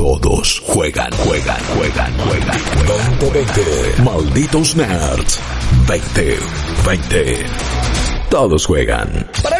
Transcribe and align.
Todos 0.00 0.62
juegan, 0.66 1.10
juegan, 1.12 1.60
juegan, 1.76 2.10
juegan. 2.20 2.58
2020. 3.20 4.02
Malditos 4.02 4.74
nerds. 4.74 5.38
2020. 5.86 7.44
Todos 8.30 8.64
juegan. 8.64 9.28
Para 9.42 9.59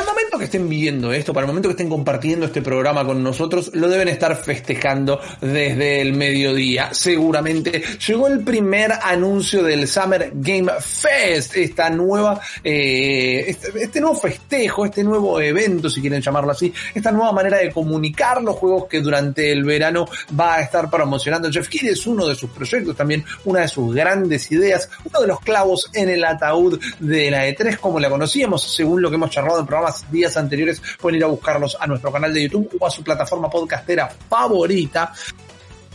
estén 0.51 0.69
viendo 0.69 1.13
esto, 1.13 1.33
para 1.33 1.45
el 1.45 1.49
momento 1.49 1.69
que 1.69 1.75
estén 1.75 1.89
compartiendo 1.89 2.47
este 2.47 2.61
programa 2.61 3.05
con 3.05 3.23
nosotros, 3.23 3.71
lo 3.73 3.89
deben 3.89 4.09
estar 4.09 4.35
festejando 4.37 5.21
desde 5.41 6.01
el 6.01 6.15
mediodía. 6.15 6.89
Seguramente 6.93 7.81
llegó 8.05 8.27
el 8.27 8.41
primer 8.41 8.93
anuncio 9.01 9.63
del 9.63 9.87
Summer 9.87 10.33
Game 10.35 10.71
Fest, 10.81 11.57
esta 11.57 11.89
nueva, 11.89 12.41
eh, 12.65 13.45
este, 13.47 13.71
este 13.81 14.01
nuevo 14.01 14.17
festejo, 14.17 14.85
este 14.85 15.05
nuevo 15.05 15.41
evento, 15.41 15.89
si 15.89 16.01
quieren 16.01 16.21
llamarlo 16.21 16.51
así, 16.51 16.73
esta 16.93 17.13
nueva 17.13 17.31
manera 17.31 17.59
de 17.59 17.71
comunicar 17.71 18.43
los 18.43 18.57
juegos 18.57 18.87
que 18.87 19.01
durante 19.01 19.53
el 19.53 19.63
verano 19.63 20.07
va 20.39 20.57
a 20.57 20.61
estar 20.63 20.91
promocionando. 20.91 21.49
Jeff 21.51 21.69
Keighley 21.69 21.93
es 21.93 22.07
uno 22.09 22.27
de 22.27 22.35
sus 22.35 22.51
proyectos, 22.51 22.97
también 22.97 23.25
una 23.45 23.61
de 23.61 23.69
sus 23.69 23.95
grandes 23.95 24.51
ideas, 24.51 24.91
uno 25.05 25.21
de 25.21 25.29
los 25.29 25.41
clavos 25.41 25.89
en 25.95 26.09
el 26.09 26.25
ataúd 26.25 26.81
de 26.99 27.31
la 27.31 27.47
E3 27.47 27.79
como 27.79 28.01
la 28.01 28.11
conocíamos, 28.11 28.63
según 28.75 29.01
lo 29.01 29.11
que 29.11 29.15
hemos 29.15 29.31
charlado 29.31 29.61
en 29.61 29.67
programas 29.67 30.11
días 30.11 30.37
anteriores, 30.41 30.83
pueden 31.01 31.19
ir 31.19 31.25
a 31.25 31.29
buscarlos 31.29 31.77
a 31.79 31.87
nuestro 31.87 32.13
canal 32.13 32.33
de 32.33 32.43
YouTube 32.43 32.77
o 32.79 32.87
a 32.87 32.91
su 32.91 33.03
plataforma 33.03 33.49
podcastera 33.49 34.09
favorita. 34.29 35.13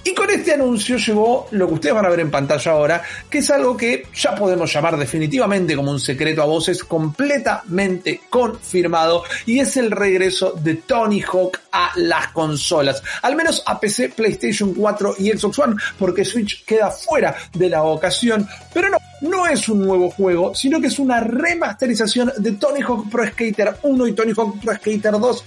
Y 0.07 0.13
con 0.13 0.29
este 0.29 0.53
anuncio 0.53 0.97
llegó 0.97 1.47
lo 1.49 1.67
que 1.67 1.73
ustedes 1.73 1.95
van 1.95 2.05
a 2.05 2.09
ver 2.09 2.19
en 2.19 2.29
pantalla 2.29 2.71
ahora, 2.71 3.01
que 3.27 3.39
es 3.39 3.49
algo 3.49 3.75
que 3.75 4.05
ya 4.13 4.35
podemos 4.35 4.71
llamar 4.71 4.97
definitivamente 4.97 5.75
como 5.75 5.89
un 5.89 5.99
secreto 5.99 6.43
a 6.43 6.45
voces 6.45 6.83
completamente 6.83 8.21
confirmado 8.29 9.23
y 9.47 9.59
es 9.59 9.77
el 9.77 9.89
regreso 9.89 10.51
de 10.51 10.75
Tony 10.75 11.21
Hawk 11.21 11.59
a 11.71 11.91
las 11.95 12.27
consolas, 12.27 13.01
al 13.23 13.35
menos 13.35 13.63
a 13.65 13.79
PC, 13.79 14.09
PlayStation 14.09 14.75
4 14.75 15.15
y 15.17 15.31
Xbox 15.31 15.57
One, 15.57 15.75
porque 15.97 16.23
Switch 16.23 16.63
queda 16.65 16.91
fuera 16.91 17.35
de 17.53 17.67
la 17.67 17.81
ocasión, 17.81 18.47
pero 18.71 18.89
no, 18.89 18.97
no 19.21 19.47
es 19.47 19.67
un 19.69 19.85
nuevo 19.85 20.09
juego, 20.09 20.53
sino 20.53 20.79
que 20.79 20.87
es 20.87 20.99
una 20.99 21.19
remasterización 21.19 22.31
de 22.37 22.53
Tony 22.53 22.81
Hawk 22.81 23.09
Pro 23.09 23.25
Skater 23.27 23.77
1 23.81 24.07
y 24.07 24.13
Tony 24.13 24.33
Hawk 24.35 24.61
Pro 24.61 24.75
Skater 24.75 25.11
2 25.11 25.45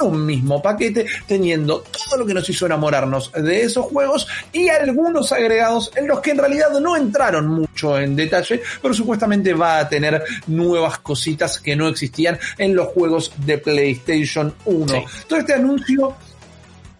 en 0.00 0.06
un 0.06 0.26
mismo 0.26 0.60
paquete, 0.62 1.06
teniendo 1.26 1.80
todo 1.80 2.18
lo 2.18 2.26
que 2.26 2.34
nos 2.34 2.48
hizo 2.48 2.66
enamorarnos 2.66 3.32
de 3.32 3.62
esos 3.62 3.86
juegos 3.86 4.26
y 4.52 4.68
algunos 4.68 5.32
agregados 5.32 5.90
en 5.96 6.06
los 6.06 6.20
que 6.20 6.30
en 6.30 6.38
realidad 6.38 6.70
no 6.80 6.96
entraron 6.96 7.48
mucho 7.48 7.98
en 7.98 8.16
detalle, 8.16 8.62
pero 8.80 8.94
supuestamente 8.94 9.54
va 9.54 9.78
a 9.78 9.88
tener 9.88 10.22
nuevas 10.46 10.98
cositas 10.98 11.60
que 11.60 11.76
no 11.76 11.88
existían 11.88 12.38
en 12.56 12.74
los 12.74 12.88
juegos 12.88 13.32
de 13.38 13.58
PlayStation 13.58 14.54
1. 14.64 15.04
Todo 15.26 15.38
este 15.38 15.54
anuncio 15.54 16.14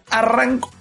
arrancó 0.09 0.71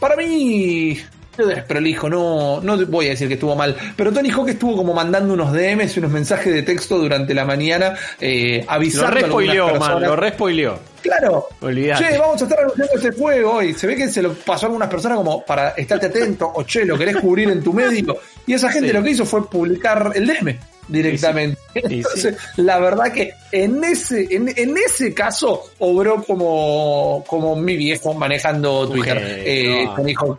para 0.00 0.16
mí 0.16 0.98
desprolijo, 1.46 2.08
no, 2.08 2.60
no 2.60 2.86
voy 2.86 3.06
a 3.06 3.10
decir 3.10 3.28
que 3.28 3.34
estuvo 3.34 3.54
mal, 3.56 3.76
pero 3.96 4.12
Tony 4.12 4.30
Hawk 4.30 4.48
estuvo 4.48 4.76
como 4.76 4.94
mandando 4.94 5.34
unos 5.34 5.52
DMs 5.52 5.96
y 5.96 5.98
unos 6.00 6.10
mensajes 6.10 6.52
de 6.52 6.62
texto 6.62 6.98
durante 6.98 7.34
la 7.34 7.44
mañana 7.44 7.94
eh, 8.20 8.64
avisando 8.66 9.14
Lo 9.14 9.20
respoileó, 9.20 9.74
man, 9.76 10.02
lo 10.02 10.16
respoileó. 10.16 10.78
Claro. 11.02 11.48
Olvidate. 11.60 12.04
Che, 12.04 12.18
vamos 12.18 12.40
a 12.40 12.44
estar 12.44 12.60
anunciando 12.60 12.94
este 12.94 13.12
juego 13.12 13.52
hoy. 13.52 13.72
Se 13.74 13.86
ve 13.86 13.96
que 13.96 14.08
se 14.08 14.20
lo 14.20 14.34
pasó 14.34 14.66
a 14.66 14.68
algunas 14.68 14.88
personas 14.88 15.18
como 15.18 15.44
para 15.44 15.70
estarte 15.70 16.06
atento 16.06 16.50
o 16.52 16.64
che, 16.64 16.84
lo 16.84 16.98
querés 16.98 17.16
cubrir 17.16 17.48
en 17.50 17.62
tu 17.62 17.72
medio. 17.72 18.18
Y 18.46 18.54
esa 18.54 18.70
gente 18.70 18.88
Sí. 18.88 18.94
lo 18.94 19.02
que 19.02 19.10
hizo 19.10 19.24
fue 19.24 19.48
publicar 19.48 20.12
el 20.14 20.26
DM 20.26 20.58
directamente. 20.88 21.60
Y 21.74 21.80
sí. 21.80 21.94
Entonces, 21.96 22.36
la 22.56 22.78
verdad 22.78 23.12
que 23.12 23.32
en 23.52 23.82
ese, 23.84 24.26
en, 24.30 24.52
en 24.56 24.76
ese 24.76 25.14
caso 25.14 25.70
obró 25.78 26.22
como, 26.24 27.24
como 27.26 27.54
mi 27.56 27.76
viejo 27.76 28.12
manejando 28.14 28.88
Twitter. 28.88 29.18
Eh, 29.44 29.84
no. 29.86 29.94
Tony 29.94 30.14
Hawk. 30.14 30.38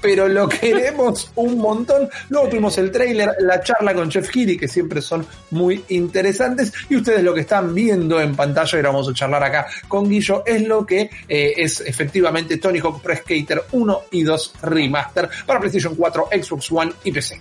Pero 0.00 0.28
lo 0.28 0.48
queremos 0.48 1.30
un 1.36 1.58
montón. 1.58 2.08
Luego 2.28 2.48
tuvimos 2.48 2.78
el 2.78 2.90
trailer, 2.90 3.30
la 3.40 3.60
charla 3.60 3.94
con 3.94 4.10
Jeff 4.10 4.30
Keighley, 4.30 4.56
que 4.56 4.68
siempre 4.68 5.00
son 5.00 5.26
muy 5.50 5.84
interesantes. 5.88 6.72
Y 6.88 6.96
ustedes 6.96 7.22
lo 7.22 7.34
que 7.34 7.40
están 7.40 7.74
viendo 7.74 8.20
en 8.20 8.36
pantalla, 8.36 8.70
y 8.72 8.76
ahora 8.76 8.90
vamos 8.90 9.08
a 9.08 9.14
charlar 9.14 9.42
acá 9.42 9.66
con 9.88 10.08
Guillo, 10.08 10.42
es 10.46 10.66
lo 10.66 10.84
que 10.86 11.10
eh, 11.28 11.54
es 11.56 11.80
efectivamente 11.80 12.58
Tony 12.58 12.78
Hawk 12.78 13.02
Pro 13.02 13.16
Skater 13.16 13.64
1 13.72 14.02
y 14.10 14.22
2 14.22 14.54
Remaster 14.62 15.28
para 15.46 15.60
PlayStation 15.60 15.94
4, 15.94 16.28
Xbox 16.32 16.72
One 16.72 16.92
y 17.04 17.12
PC. 17.12 17.40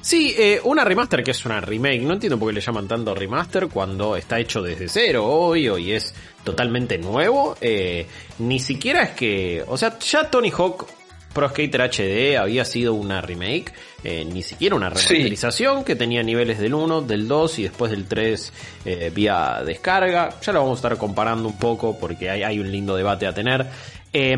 Sí, 0.00 0.34
eh, 0.36 0.60
una 0.64 0.84
remaster 0.84 1.22
que 1.22 1.30
es 1.30 1.44
una 1.44 1.60
remake. 1.60 2.02
No 2.02 2.14
entiendo 2.14 2.38
por 2.38 2.48
qué 2.48 2.54
le 2.54 2.60
llaman 2.60 2.86
tanto 2.86 3.14
remaster 3.14 3.68
cuando 3.68 4.16
está 4.16 4.38
hecho 4.38 4.62
desde 4.62 4.88
cero, 4.88 5.24
obvio, 5.26 5.78
y 5.78 5.92
es 5.92 6.14
totalmente 6.44 6.98
nuevo. 6.98 7.56
Eh, 7.60 8.06
ni 8.38 8.60
siquiera 8.60 9.02
es 9.02 9.10
que. 9.10 9.64
O 9.66 9.76
sea, 9.76 9.98
ya 9.98 10.30
Tony 10.30 10.50
Hawk 10.50 10.86
Pro 11.34 11.48
Skater 11.48 11.82
HD 11.82 12.38
había 12.38 12.64
sido 12.64 12.94
una 12.94 13.20
remake. 13.20 13.72
eh, 14.06 14.22
ni 14.24 14.42
siquiera 14.42 14.76
una 14.76 14.90
Sí. 14.94 15.08
remasterización 15.14 15.82
que 15.82 15.96
tenía 15.96 16.22
niveles 16.22 16.58
del 16.58 16.74
1, 16.74 17.00
del 17.02 17.26
2 17.26 17.58
y 17.58 17.62
después 17.64 17.90
del 17.90 18.04
3 18.06 18.52
eh, 18.84 19.10
vía 19.14 19.62
descarga. 19.64 20.38
Ya 20.42 20.52
lo 20.52 20.60
vamos 20.60 20.76
a 20.76 20.80
estar 20.80 20.98
comparando 20.98 21.48
un 21.48 21.58
poco 21.58 21.98
porque 21.98 22.28
hay, 22.28 22.42
hay 22.42 22.58
un 22.58 22.70
lindo 22.70 22.94
debate 22.96 23.26
a 23.26 23.32
tener. 23.32 23.66
Eh, 24.12 24.36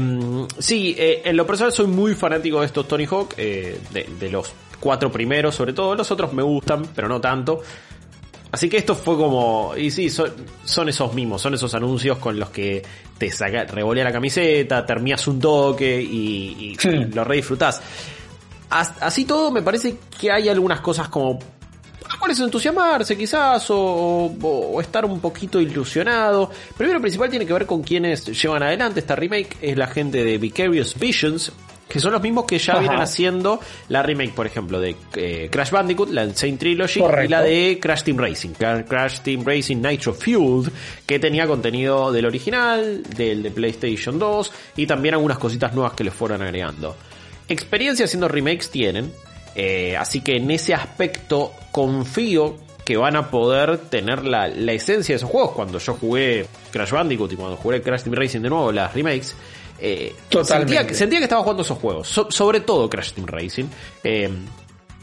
sí, 0.58 0.94
eh, 0.96 1.22
en 1.24 1.36
lo 1.36 1.44
personal 1.46 1.72
soy 1.72 1.86
muy 1.88 2.14
fanático 2.14 2.60
de 2.60 2.66
estos 2.66 2.86
Tony 2.86 3.06
Hawk, 3.06 3.34
de, 3.36 3.78
de 4.20 4.30
los 4.30 4.52
cuatro 4.78 5.10
primeros 5.10 5.54
sobre 5.56 5.72
todo, 5.72 5.94
los 5.96 6.08
otros 6.12 6.32
me 6.32 6.42
gustan, 6.44 6.86
pero 6.94 7.08
no 7.08 7.20
tanto. 7.20 7.60
Así 8.52 8.68
que 8.68 8.76
esto 8.76 8.94
fue 8.94 9.16
como, 9.16 9.74
y 9.76 9.90
sí, 9.90 10.08
son, 10.08 10.32
son 10.64 10.88
esos 10.88 11.12
mismos, 11.12 11.42
son 11.42 11.54
esos 11.54 11.74
anuncios 11.74 12.18
con 12.18 12.38
los 12.38 12.50
que 12.50 12.82
te 13.18 13.30
saca, 13.30 13.64
revolea 13.64 14.04
la 14.04 14.12
camiseta, 14.12 14.84
terminas 14.84 15.26
un 15.28 15.40
toque 15.40 16.00
y, 16.02 16.72
y- 16.72 16.76
Sí. 16.78 16.88
y 16.88 17.04
lo 17.06 17.24
re 17.24 17.36
disfrutás. 17.36 17.80
As- 18.70 18.94
Así 19.00 19.24
todo 19.24 19.50
me 19.50 19.62
parece 19.62 19.96
que 20.20 20.30
hay 20.30 20.48
algunas 20.48 20.80
cosas 20.80 21.08
como 21.08 21.38
por 21.38 22.08
las 22.10 22.16
cuales 22.18 22.38
entusiasmarse 22.40 23.16
quizás 23.16 23.68
o, 23.70 23.76
o- 23.76 24.70
o 24.74 24.80
estar 24.80 25.04
un 25.04 25.18
poquito 25.20 25.60
ilusionado. 25.60 26.50
Primero 26.76 27.00
principal 27.00 27.28
tiene 27.30 27.46
que 27.46 27.52
ver 27.52 27.66
con 27.66 27.82
quienes 27.82 28.26
llevan 28.40 28.62
adelante 28.62 29.00
esta 29.00 29.16
remake, 29.16 29.56
es 29.60 29.76
la 29.76 29.86
gente 29.88 30.22
de 30.24 30.38
Vicarious 30.38 30.96
Visions, 30.98 31.52
que 31.88 32.00
son 32.00 32.12
los 32.12 32.20
mismos 32.22 32.44
que 32.46 32.58
ya 32.58 32.72
Ajá. 32.72 32.80
vienen 32.80 33.00
haciendo 33.00 33.60
la 33.88 34.02
remake, 34.02 34.32
por 34.34 34.46
ejemplo, 34.46 34.80
de 34.80 34.96
eh, 35.14 35.48
Crash 35.50 35.70
Bandicoot, 35.70 36.10
la 36.10 36.24
Insane 36.24 36.56
Trilogy 36.56 37.00
y 37.24 37.28
la 37.28 37.42
de 37.42 37.78
Crash 37.80 38.02
Team 38.02 38.18
Racing, 38.18 38.50
Cra- 38.50 38.84
Crash 38.84 39.20
Team 39.20 39.44
Racing 39.44 39.76
Nitro 39.80 40.12
Fueled, 40.12 40.72
que 41.06 41.18
tenía 41.18 41.46
contenido 41.46 42.10
del 42.12 42.26
original, 42.26 43.02
del 43.16 43.42
de 43.42 43.50
PlayStation 43.52 44.18
2 44.18 44.52
y 44.76 44.86
también 44.86 45.14
algunas 45.14 45.38
cositas 45.38 45.72
nuevas 45.74 45.92
que 45.94 46.02
les 46.04 46.12
fueron 46.12 46.42
agregando. 46.42 46.96
Experiencia 47.48 48.04
haciendo 48.06 48.26
remakes 48.26 48.70
tienen, 48.70 49.12
eh, 49.54 49.96
así 49.96 50.20
que 50.20 50.36
en 50.36 50.50
ese 50.50 50.74
aspecto 50.74 51.52
confío 51.70 52.56
que 52.86 52.96
van 52.96 53.16
a 53.16 53.30
poder 53.30 53.76
tener 53.90 54.24
la, 54.24 54.48
la 54.48 54.72
esencia 54.72 55.12
de 55.12 55.16
esos 55.16 55.28
juegos. 55.28 55.50
Cuando 55.52 55.78
yo 55.78 55.92
jugué 55.94 56.46
Crash 56.70 56.92
Bandicoot 56.92 57.32
y 57.32 57.36
cuando 57.36 57.56
jugué 57.56 57.82
Crash 57.82 58.02
Team 58.04 58.14
Racing 58.14 58.40
de 58.40 58.48
nuevo, 58.48 58.72
las 58.72 58.94
remakes, 58.94 59.34
eh, 59.78 60.14
Totalmente. 60.30 60.72
Sentía, 60.72 60.86
que- 60.88 60.94
sentía 60.94 61.18
que 61.18 61.24
estaba 61.24 61.42
jugando 61.42 61.62
esos 61.62 61.76
juegos, 61.78 62.08
so- 62.08 62.30
sobre 62.30 62.60
todo 62.60 62.88
Crash 62.88 63.12
Team 63.12 63.26
Racing. 63.26 63.64
Eh, 64.04 64.28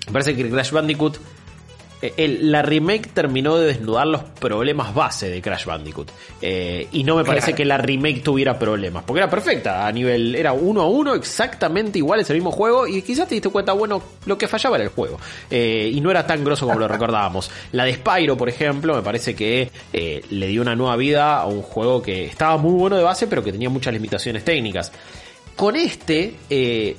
me 0.08 0.12
parece 0.12 0.36
que 0.36 0.50
Crash 0.50 0.72
Bandicoot, 0.72 1.18
el- 2.18 2.52
la 2.52 2.62
remake 2.62 3.08
terminó 3.14 3.58
de 3.58 3.68
desnudar 3.68 4.08
los 4.08 4.24
problemas 4.24 4.94
base 4.94 5.30
de 5.30 5.42
Crash 5.42 5.66
Bandicoot. 5.66 6.12
Eh, 6.42 6.88
y 6.92 7.04
no 7.04 7.16
me 7.16 7.24
parece 7.24 7.48
Claro. 7.48 7.58
que 7.58 7.66
la 7.66 7.78
remake 7.78 8.22
tuviera 8.24 8.58
problemas, 8.60 9.04
porque 9.04 9.20
era 9.22 9.30
perfecta 9.30 9.88
a 9.88 9.92
nivel, 9.92 10.36
era 10.36 10.54
uno 10.54 10.82
a 10.82 10.88
uno, 10.88 11.14
exactamente 11.14 12.00
igual, 12.00 12.20
es 12.20 12.30
el 12.30 12.38
mismo 12.38 12.52
juego, 12.52 12.88
y 12.88 13.02
quizás 13.02 13.28
te 13.28 13.36
diste 13.36 13.50
cuenta, 13.50 13.74
bueno, 13.74 14.02
lo 14.26 14.38
que 14.38 14.48
fallaba 14.48 14.76
era 14.78 14.84
el 14.86 14.92
juego. 14.92 15.20
Eh, 15.50 15.92
y 15.94 16.02
no 16.02 16.12
era 16.12 16.26
tan 16.28 16.44
grosso 16.44 16.66
como 16.68 16.80
lo 16.80 16.88
recordábamos. 16.88 17.50
La 17.72 17.86
de 17.86 17.94
Spyro, 17.96 18.36
por 18.38 18.50
ejemplo, 18.50 18.96
me 18.96 19.02
parece 19.02 19.36
que 19.36 19.72
eh, 19.94 20.22
le 20.30 20.48
dio 20.48 20.62
una 20.62 20.76
nueva 20.76 20.96
vida 20.96 21.38
a 21.40 21.46
un 21.46 21.62
juego 21.62 22.02
que 22.02 22.26
estaba 22.26 22.58
muy 22.58 22.74
bueno 22.74 22.98
de 22.98 23.04
base, 23.04 23.28
pero 23.28 23.44
que 23.44 23.52
tenía 23.52 23.70
muchas 23.70 23.94
limitaciones 23.94 24.44
técnicas. 24.44 24.92
Con 25.56 25.76
este, 25.76 26.34
eh, 26.50 26.98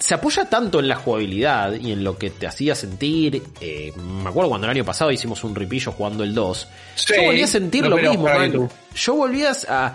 se 0.00 0.14
apoya 0.14 0.46
tanto 0.46 0.80
en 0.80 0.88
la 0.88 0.96
jugabilidad 0.96 1.74
y 1.74 1.92
en 1.92 2.02
lo 2.02 2.16
que 2.16 2.30
te 2.30 2.46
hacía 2.46 2.74
sentir. 2.74 3.42
eh, 3.60 3.92
me 3.96 4.28
acuerdo 4.28 4.48
cuando 4.48 4.66
el 4.66 4.72
año 4.72 4.84
pasado 4.84 5.12
hicimos 5.12 5.44
un 5.44 5.54
ripillo 5.54 5.92
jugando 5.92 6.24
el 6.24 6.34
2. 6.34 6.68
Sí, 6.94 7.14
yo 7.16 7.22
volví 7.24 7.42
a 7.42 7.46
sentir 7.46 7.86
lo 7.86 7.96
mismo, 7.96 8.24
man. 8.24 8.68
Yo 8.94 9.14
volví 9.14 9.44
a, 9.44 9.94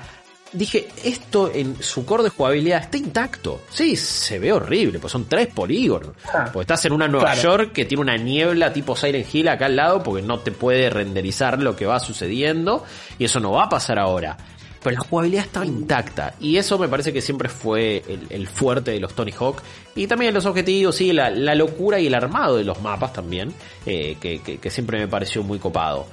dije, 0.53 0.87
esto 1.03 1.51
en 1.53 1.81
su 1.81 2.05
core 2.05 2.23
de 2.23 2.29
jugabilidad 2.29 2.83
está 2.83 2.97
intacto. 2.97 3.61
Sí, 3.69 3.95
se 3.95 4.37
ve 4.37 4.53
horrible, 4.53 4.99
pues 4.99 5.11
son 5.11 5.25
tres 5.25 5.47
polígonos. 5.47 6.11
Ah, 6.31 6.45
porque 6.45 6.61
estás 6.61 6.85
en 6.85 6.93
una 6.93 7.07
Nueva 7.07 7.33
claro. 7.33 7.41
York 7.57 7.73
que 7.73 7.85
tiene 7.85 8.01
una 8.01 8.15
niebla 8.15 8.71
tipo 8.71 8.95
Silent 8.95 9.33
Hill 9.33 9.47
acá 9.47 9.65
al 9.65 9.75
lado 9.75 10.03
porque 10.03 10.21
no 10.21 10.39
te 10.39 10.51
puede 10.51 10.89
renderizar 10.91 11.59
lo 11.61 11.75
que 11.75 11.87
va 11.87 11.99
sucediendo 11.99 12.85
y 13.17 13.25
eso 13.25 13.39
no 13.39 13.51
va 13.51 13.63
a 13.63 13.69
pasar 13.69 13.97
ahora. 13.97 14.37
Pero 14.85 15.01
la 15.01 15.09
jugabilidad 15.09 15.43
estaba 15.45 15.65
intacta 15.65 16.33
y 16.39 16.55
eso 16.57 16.77
me 16.79 16.87
parece 16.87 17.11
que 17.11 17.21
siempre 17.21 17.49
fue 17.49 18.03
el, 18.07 18.27
el 18.29 18.47
fuerte 18.47 18.91
de 18.91 18.99
los 19.01 19.13
Tony 19.13 19.31
Hawk 19.37 19.61
y 19.95 20.07
también 20.07 20.33
los 20.33 20.45
objetivos, 20.45 20.95
sí, 20.95 21.11
la, 21.11 21.29
la 21.29 21.55
locura 21.55 21.99
y 21.99 22.07
el 22.07 22.13
armado 22.15 22.55
de 22.57 22.63
los 22.63 22.81
mapas 22.81 23.11
también, 23.11 23.51
eh, 23.85 24.15
que, 24.21 24.39
que- 24.41 24.59
que 24.59 24.69
siempre 24.69 24.97
me 24.99 25.07
pareció 25.07 25.43
muy 25.43 25.59
copado. 25.59 26.05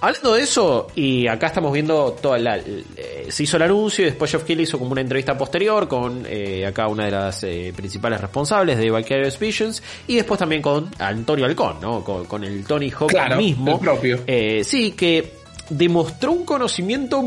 Hablando 0.00 0.34
de 0.34 0.42
eso, 0.42 0.86
y 0.94 1.26
acá 1.26 1.48
estamos 1.48 1.72
viendo 1.72 2.12
toda 2.22 2.38
la. 2.38 2.56
eh, 2.58 3.26
se 3.30 3.42
hizo 3.42 3.56
el 3.56 3.64
anuncio 3.64 4.02
y 4.04 4.06
después 4.10 4.30
Geoff 4.30 4.44
Keighley 4.44 4.62
hizo 4.62 4.78
como 4.78 4.92
una 4.92 5.00
entrevista 5.00 5.36
posterior 5.36 5.88
con 5.88 6.24
eh, 6.28 6.64
acá 6.64 6.86
una 6.86 7.06
de 7.06 7.10
las 7.10 7.42
eh, 7.42 7.72
principales 7.74 8.20
responsables 8.20 8.78
de 8.78 8.92
Vicarious 8.92 9.36
Visions 9.40 9.82
y 10.06 10.14
después 10.14 10.38
también 10.38 10.62
con 10.62 10.88
Antonio 11.00 11.46
Alcón, 11.46 11.78
¿no? 11.80 12.04
Con, 12.04 12.26
con 12.26 12.44
el 12.44 12.64
Tony 12.64 12.90
Hawk 12.92 13.10
Claro, 13.10 13.38
mismo. 13.38 13.72
el 13.72 13.78
propio. 13.80 14.20
Eh, 14.28 14.62
sí, 14.64 14.92
que 14.92 15.32
demostró 15.68 16.30
un 16.30 16.44
conocimiento 16.44 17.20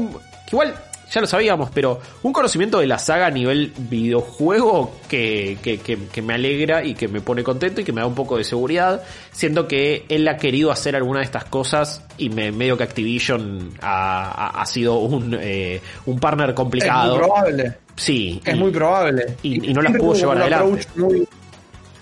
que 0.48 0.56
igual 0.56 0.74
ya 1.12 1.22
lo 1.22 1.28
sabíamos, 1.28 1.70
pero 1.74 2.00
un 2.24 2.32
conocimiento 2.34 2.80
de 2.80 2.88
la 2.88 2.98
saga 2.98 3.26
a 3.28 3.32
nivel 3.32 3.74
videojuego 3.78 4.94
que, 5.10 5.58
que, 5.62 5.78
que- 5.80 6.08
que 6.08 6.22
me 6.22 6.34
alegra 6.36 6.84
y 6.84 6.94
que 6.94 7.08
me 7.08 7.22
pone 7.22 7.44
contento 7.44 7.82
y 7.82 7.84
que 7.84 7.92
me 7.92 8.02
da 8.02 8.08
un 8.08 8.16
poco 8.16 8.38
de 8.38 8.44
seguridad. 8.44 9.04
Siento 9.32 9.68
que 9.68 10.06
él 10.10 10.28
ha 10.28 10.38
querido 10.38 10.72
hacer 10.72 10.96
alguna 10.96 11.20
de 11.20 11.26
estas 11.26 11.46
cosas 11.46 12.04
y 12.18 12.30
me 12.30 12.52
medio 12.52 12.78
que 12.78 12.84
Activision 12.84 13.72
ha, 13.82 14.24
ha- 14.32 14.62
ha 14.62 14.66
sido 14.66 15.00
un, 15.00 15.38
eh, 15.40 15.82
un 16.06 16.20
partner 16.20 16.50
Es 16.52 16.56
complicado. 16.56 17.12
muy 17.18 17.26
probable. 17.26 17.74
Sí. 17.96 18.42
Es 18.46 18.56
y- 18.56 18.58
muy 18.58 18.72
probable. 18.72 19.36
y- 19.44 19.70
y 19.70 19.74
no 19.74 19.82
las 19.82 19.96
pudo 19.98 20.14
llevar 20.14 20.38
adelante. 20.42 20.88
muy- 20.96 21.28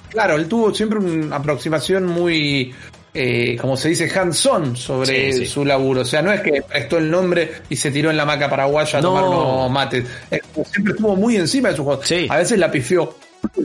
claro, 0.10 0.36
él 0.36 0.48
tuvo 0.48 0.74
siempre 0.74 1.00
una 1.00 1.36
aproximación 1.36 2.06
muy, 2.06 2.74
eh, 3.14 3.58
como 3.60 3.76
se 3.76 3.90
dice, 3.90 4.10
hands-on 4.10 4.76
sobre 4.76 5.32
Sí, 5.32 5.40
sí. 5.40 5.46
su 5.46 5.66
laburo. 5.66 6.02
O 6.02 6.06
sea, 6.06 6.22
no 6.22 6.32
es 6.32 6.42
que 6.42 6.62
prestó 6.62 6.98
el 6.98 7.10
nombre 7.10 7.52
y 7.70 7.76
se 7.76 7.92
tiró 7.92 8.10
en 8.10 8.18
la 8.18 8.26
maca 8.26 8.50
paraguaya 8.50 9.00
a 9.00 9.02
tomar 9.02 9.24
unos 9.24 9.72
mates. 9.72 10.06
Siempre 10.72 10.94
estuvo 10.94 11.16
muy 11.16 11.36
encima 11.36 11.70
de 11.70 11.76
su 11.76 11.84
juego. 11.84 12.02
Sí. 12.04 12.28
A 12.30 12.38
veces 12.38 12.60
la 12.60 12.72
pifió 12.72 13.16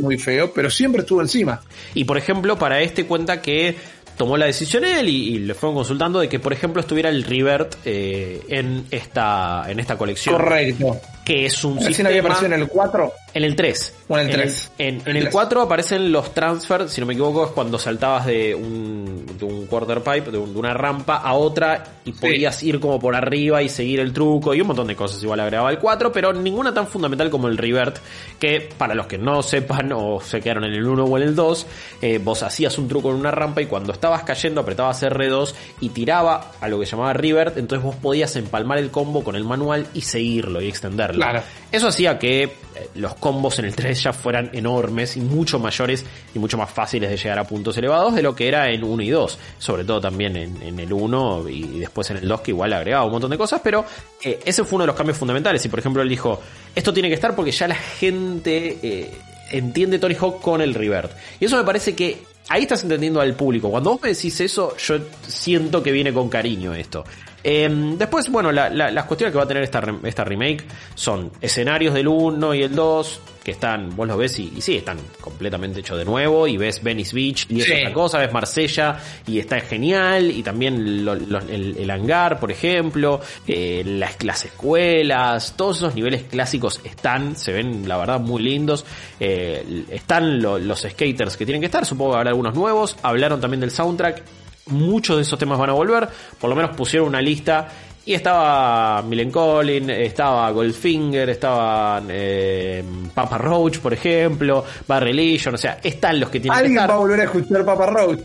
muy 0.01 0.19
feo, 0.19 0.53
pero 0.53 0.71
siempre 0.71 1.03
estuvo 1.03 1.21
encima. 1.21 1.61
Y 1.95 2.05
por 2.05 2.17
ejemplo, 2.17 2.59
para 2.59 2.81
este 2.81 3.05
cuenta 3.07 3.43
que 3.43 3.77
tomó 4.17 4.37
la 4.37 4.47
decisión 4.47 4.85
él 4.85 5.09
y, 5.09 5.35
y 5.35 5.39
le 5.41 5.55
fueron 5.55 5.75
consultando 5.75 6.21
de 6.21 6.29
que, 6.29 6.39
por 6.39 6.53
ejemplo, 6.53 6.81
estuviera 6.81 7.11
el 7.11 7.25
Revert 7.25 7.75
eh, 7.85 8.41
en 8.49 8.87
esta 8.93 9.65
en 9.69 9.81
esta 9.81 9.99
colección. 9.99 10.37
Correcto. 10.37 11.01
Que 11.25 11.47
es 11.47 11.65
un 11.65 11.79
sistema... 11.87 12.11
aparecido 12.21 12.55
en 12.55 12.61
el 12.61 12.69
4. 12.69 13.13
En 13.35 13.43
el 13.45 13.57
3. 13.57 13.95
O 14.09 14.19
en 14.19 14.27
el 14.27 14.33
3. 14.33 14.73
En, 14.79 14.95
en 14.97 15.01
El 15.09 15.17
el 15.17 15.23
3. 15.25 15.33
4 15.33 15.63
aparecen 15.63 16.13
los 16.13 16.35
transfers, 16.35 16.93
si 16.93 17.01
no 17.01 17.07
me 17.07 17.15
equivoco, 17.15 17.47
es 17.47 17.51
cuando 17.53 17.79
saltabas 17.79 18.27
de 18.27 18.55
un, 18.55 19.27
de 19.39 19.45
un 19.45 19.67
quarter 19.67 20.03
pipe, 20.03 20.31
de, 20.31 20.39
un- 20.39 20.53
de 20.53 20.59
una 20.59 20.75
rampa 20.75 21.17
a 21.17 21.33
otra 21.35 21.83
y 22.05 22.13
podías 22.13 22.63
ir 22.63 22.79
como 22.79 22.99
por 23.01 23.17
arriba 23.17 23.63
y 23.63 23.69
seguir 23.69 23.99
el 24.01 24.13
truco 24.13 24.55
y 24.55 24.61
un 24.61 24.67
montón 24.69 24.87
de 24.87 24.95
cosas 24.95 25.21
igual 25.23 25.41
agregaba 25.41 25.71
el 25.71 25.79
4, 25.79 26.13
pero 26.13 26.33
ninguna 26.33 26.73
tan 26.75 26.87
fundamental 26.87 27.31
como 27.31 27.49
el 27.49 27.57
revert, 27.57 27.97
que 28.39 28.69
para 28.77 28.95
los 28.95 29.07
que 29.07 29.19
no 29.19 29.43
sepan 29.43 29.91
o 29.93 30.21
se 30.21 30.41
quedaron 30.41 30.65
en 30.65 30.75
el 30.75 30.87
1 30.87 31.05
o 31.05 31.17
en 31.17 31.23
el 31.25 31.35
2, 31.35 31.67
eh, 32.03 32.19
vos 32.23 32.43
hacías 32.43 32.77
un 32.79 32.87
truco 32.87 33.11
en 33.11 33.17
una 33.17 33.31
rampa 33.31 33.63
y 33.63 33.67
cuando 33.67 33.93
estabas 33.93 34.23
cayendo 34.25 34.61
apretabas 34.61 35.03
R2 35.03 35.55
y 35.81 35.89
tiraba 35.89 36.53
a 36.61 36.69
lo 36.69 36.79
que 36.79 36.87
llamaba 36.87 37.13
revert, 37.15 37.57
entonces 37.57 37.83
vos 37.85 37.97
podías 37.97 38.37
empalmar 38.37 38.79
el 38.79 38.91
combo 38.91 39.25
con 39.25 39.35
el 39.35 39.45
manual 39.45 39.87
y 39.95 40.03
seguirlo 40.03 40.61
y 40.61 40.69
extenderlo. 40.69 41.14
Claro. 41.17 41.43
Eso 41.71 41.89
hacía 41.89 42.19
que 42.19 42.43
eh, 42.43 42.51
los 42.95 43.15
combos 43.15 43.59
en 43.59 43.67
el 43.67 43.75
3 43.75 44.03
ya 44.03 44.13
fueran 44.13 44.51
enormes 44.53 45.17
y 45.17 45.21
mucho 45.21 45.59
mayores 45.59 46.05
y 46.35 46.39
mucho 46.39 46.57
más 46.57 46.71
fáciles 46.71 47.11
de 47.11 47.17
llegar 47.17 47.39
a 47.39 47.45
puntos 47.45 47.77
elevados 47.77 48.15
de 48.15 48.23
lo 48.23 48.35
que 48.35 48.49
era 48.49 48.71
en 48.71 48.85
1 48.85 49.03
y 49.03 49.11
2. 49.11 49.39
Sobre 49.59 49.85
todo 49.85 50.01
también 50.01 50.37
en, 50.37 50.63
en 50.63 50.79
el 50.79 50.93
1 50.93 51.49
y, 51.49 51.65
y 51.65 51.79
después 51.81 52.11
en 52.11 52.19
el 52.19 52.29
2 52.29 52.41
que 52.41 52.51
igual 52.51 52.73
agregaba 52.73 53.05
un 53.05 53.13
montón 53.13 53.31
de 53.31 53.39
cosas, 53.39 53.61
pero 53.63 53.85
eh, 54.23 54.41
ese 54.45 54.65
fue 54.65 54.77
uno 54.77 54.85
de 54.85 54.89
los 54.89 54.97
cambios 54.97 55.19
fundamentales. 55.19 55.65
Y 55.65 55.69
por 55.69 55.79
ejemplo 55.79 56.03
él 56.03 56.09
dijo, 56.09 56.41
esto 56.75 56.93
tiene 56.93 57.09
que 57.09 57.15
estar 57.15 57.35
porque 57.35 57.51
ya 57.51 57.69
la 57.69 57.75
gente 57.75 58.79
eh, 58.83 59.11
entiende 59.51 59.99
Tony 59.99 60.15
Hawk 60.15 60.41
con 60.41 60.61
el 60.61 60.75
revert. 60.75 61.13
Y 61.41 61.47
eso 61.47 61.57
me 61.57 61.65
parece 61.65 61.95
que 61.95 62.23
ahí 62.49 62.63
estás 62.63 62.83
entendiendo 62.83 63.21
al 63.21 63.35
público. 63.35 63.71
Cuando 63.71 63.91
vos 63.91 64.03
me 64.03 64.09
decís 64.09 64.41
eso, 64.41 64.77
yo 64.77 64.99
siento 65.27 65.83
que 65.83 65.93
viene 65.93 66.13
con 66.13 66.29
cariño 66.29 66.75
esto. 66.75 67.05
Eh, 67.45 67.69
después, 67.99 68.31
bueno, 68.31 68.51
la- 68.51 68.71
la- 68.71 68.91
las 68.91 69.05
cuestiones 69.05 69.33
que 69.33 69.37
va 69.39 69.45
a 69.45 69.49
tener 69.49 69.63
esta, 69.63 69.83
esta 70.05 70.25
remake 70.25 70.65
son 70.95 71.31
escenarios 71.43 71.93
del 71.93 72.09
1 72.09 72.55
y 72.55 72.63
el 72.63 72.75
2, 72.75 73.21
que 73.45 73.51
están, 73.51 73.95
vos 73.95 74.09
los 74.09 74.17
ves 74.17 74.39
y, 74.39 74.51
y 74.57 74.63
sí, 74.63 74.77
están 74.79 74.97
completamente 75.21 75.81
hechos 75.81 75.99
de 75.99 76.07
nuevo, 76.07 76.49
y 76.49 76.57
ves 76.57 76.83
Venice 76.83 77.15
Beach 77.15 77.47
y 77.51 77.61
es 77.61 77.67
Sí. 77.67 77.73
otra 77.75 77.93
cosa, 77.93 78.19
ves 78.19 78.33
Marsella 78.33 78.99
y 79.27 79.39
está 79.39 79.61
genial, 79.61 80.31
y 80.31 80.43
también 80.43 81.05
lo- 81.05 81.15
lo- 81.15 81.41
el, 81.41 81.77
el 81.77 81.91
hangar, 81.91 82.41
por 82.41 82.51
ejemplo, 82.51 83.21
eh, 83.47 83.83
las, 83.85 84.25
las 84.25 84.47
escuelas, 84.47 85.55
todos 85.59 85.77
esos 85.77 85.95
niveles 85.95 86.23
clásicos 86.23 86.81
están, 86.85 87.37
se 87.37 87.53
ven 87.53 87.87
la 87.87 87.99
verdad 87.99 88.19
muy 88.21 88.43
lindos, 88.43 88.87
eh, 89.21 89.85
están 89.91 90.41
lo- 90.41 90.59
los 90.59 90.81
skaters 90.81 91.37
que 91.37 91.45
tienen 91.45 91.61
que 91.61 91.67
estar, 91.67 91.85
supongo 91.85 92.13
que 92.13 92.17
habrá 92.19 92.31
algunos 92.31 92.55
nuevos, 92.55 92.97
hablaron 93.03 93.43
también 93.43 93.61
del 93.61 93.71
soundtrack, 93.71 94.23
muchos 94.67 95.17
de 95.17 95.23
esos 95.23 95.39
temas 95.39 95.59
van 95.59 95.71
a 95.71 95.75
volver, 95.75 96.09
por 96.41 96.51
lo 96.51 96.57
menos 96.57 96.77
pusieron 96.77 97.09
una 97.09 97.21
lista 97.21 97.69
y 98.07 98.13
estaba 98.15 99.03
Millen 99.03 99.31
Collin, 99.31 99.89
estaba 99.91 100.51
Goldfinger, 100.51 101.31
estaban 101.31 102.09
eh, 102.11 102.85
Papa 103.15 103.39
Roach, 103.39 103.79
por 103.79 103.95
ejemplo, 103.95 104.65
Barry 104.87 105.13
Legion, 105.15 105.55
o 105.55 105.59
sea, 105.59 105.79
están 105.83 106.21
los 106.21 106.29
que 106.29 106.41
tienen 106.41 106.59
que 106.59 106.65
Alguien 106.65 106.79
estar. 106.79 106.91
va 106.91 106.95
a 106.95 106.99
volver 106.99 107.21
a 107.21 107.25
escuchar 107.25 107.65
Papa 107.65 107.87
Roach. 107.87 108.21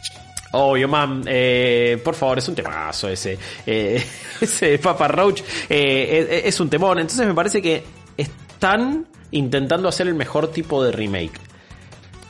Obvio, 0.51 0.87
man, 0.87 1.23
eh, 1.27 2.01
por 2.03 2.15
favor, 2.15 2.39
es 2.39 2.47
un 2.49 2.55
temazo 2.55 3.07
ese, 3.07 3.37
eh, 3.65 4.03
ese 4.41 4.79
Papa 4.79 5.07
Roach, 5.07 5.41
eh, 5.69 6.27
es, 6.43 6.45
es 6.53 6.59
un 6.59 6.69
temón, 6.69 6.99
entonces 6.99 7.25
me 7.25 7.33
parece 7.33 7.61
que 7.61 7.83
están 8.17 9.05
intentando 9.31 9.87
hacer 9.87 10.07
el 10.07 10.15
mejor 10.15 10.51
tipo 10.51 10.83
de 10.83 10.91
remake. 10.91 11.39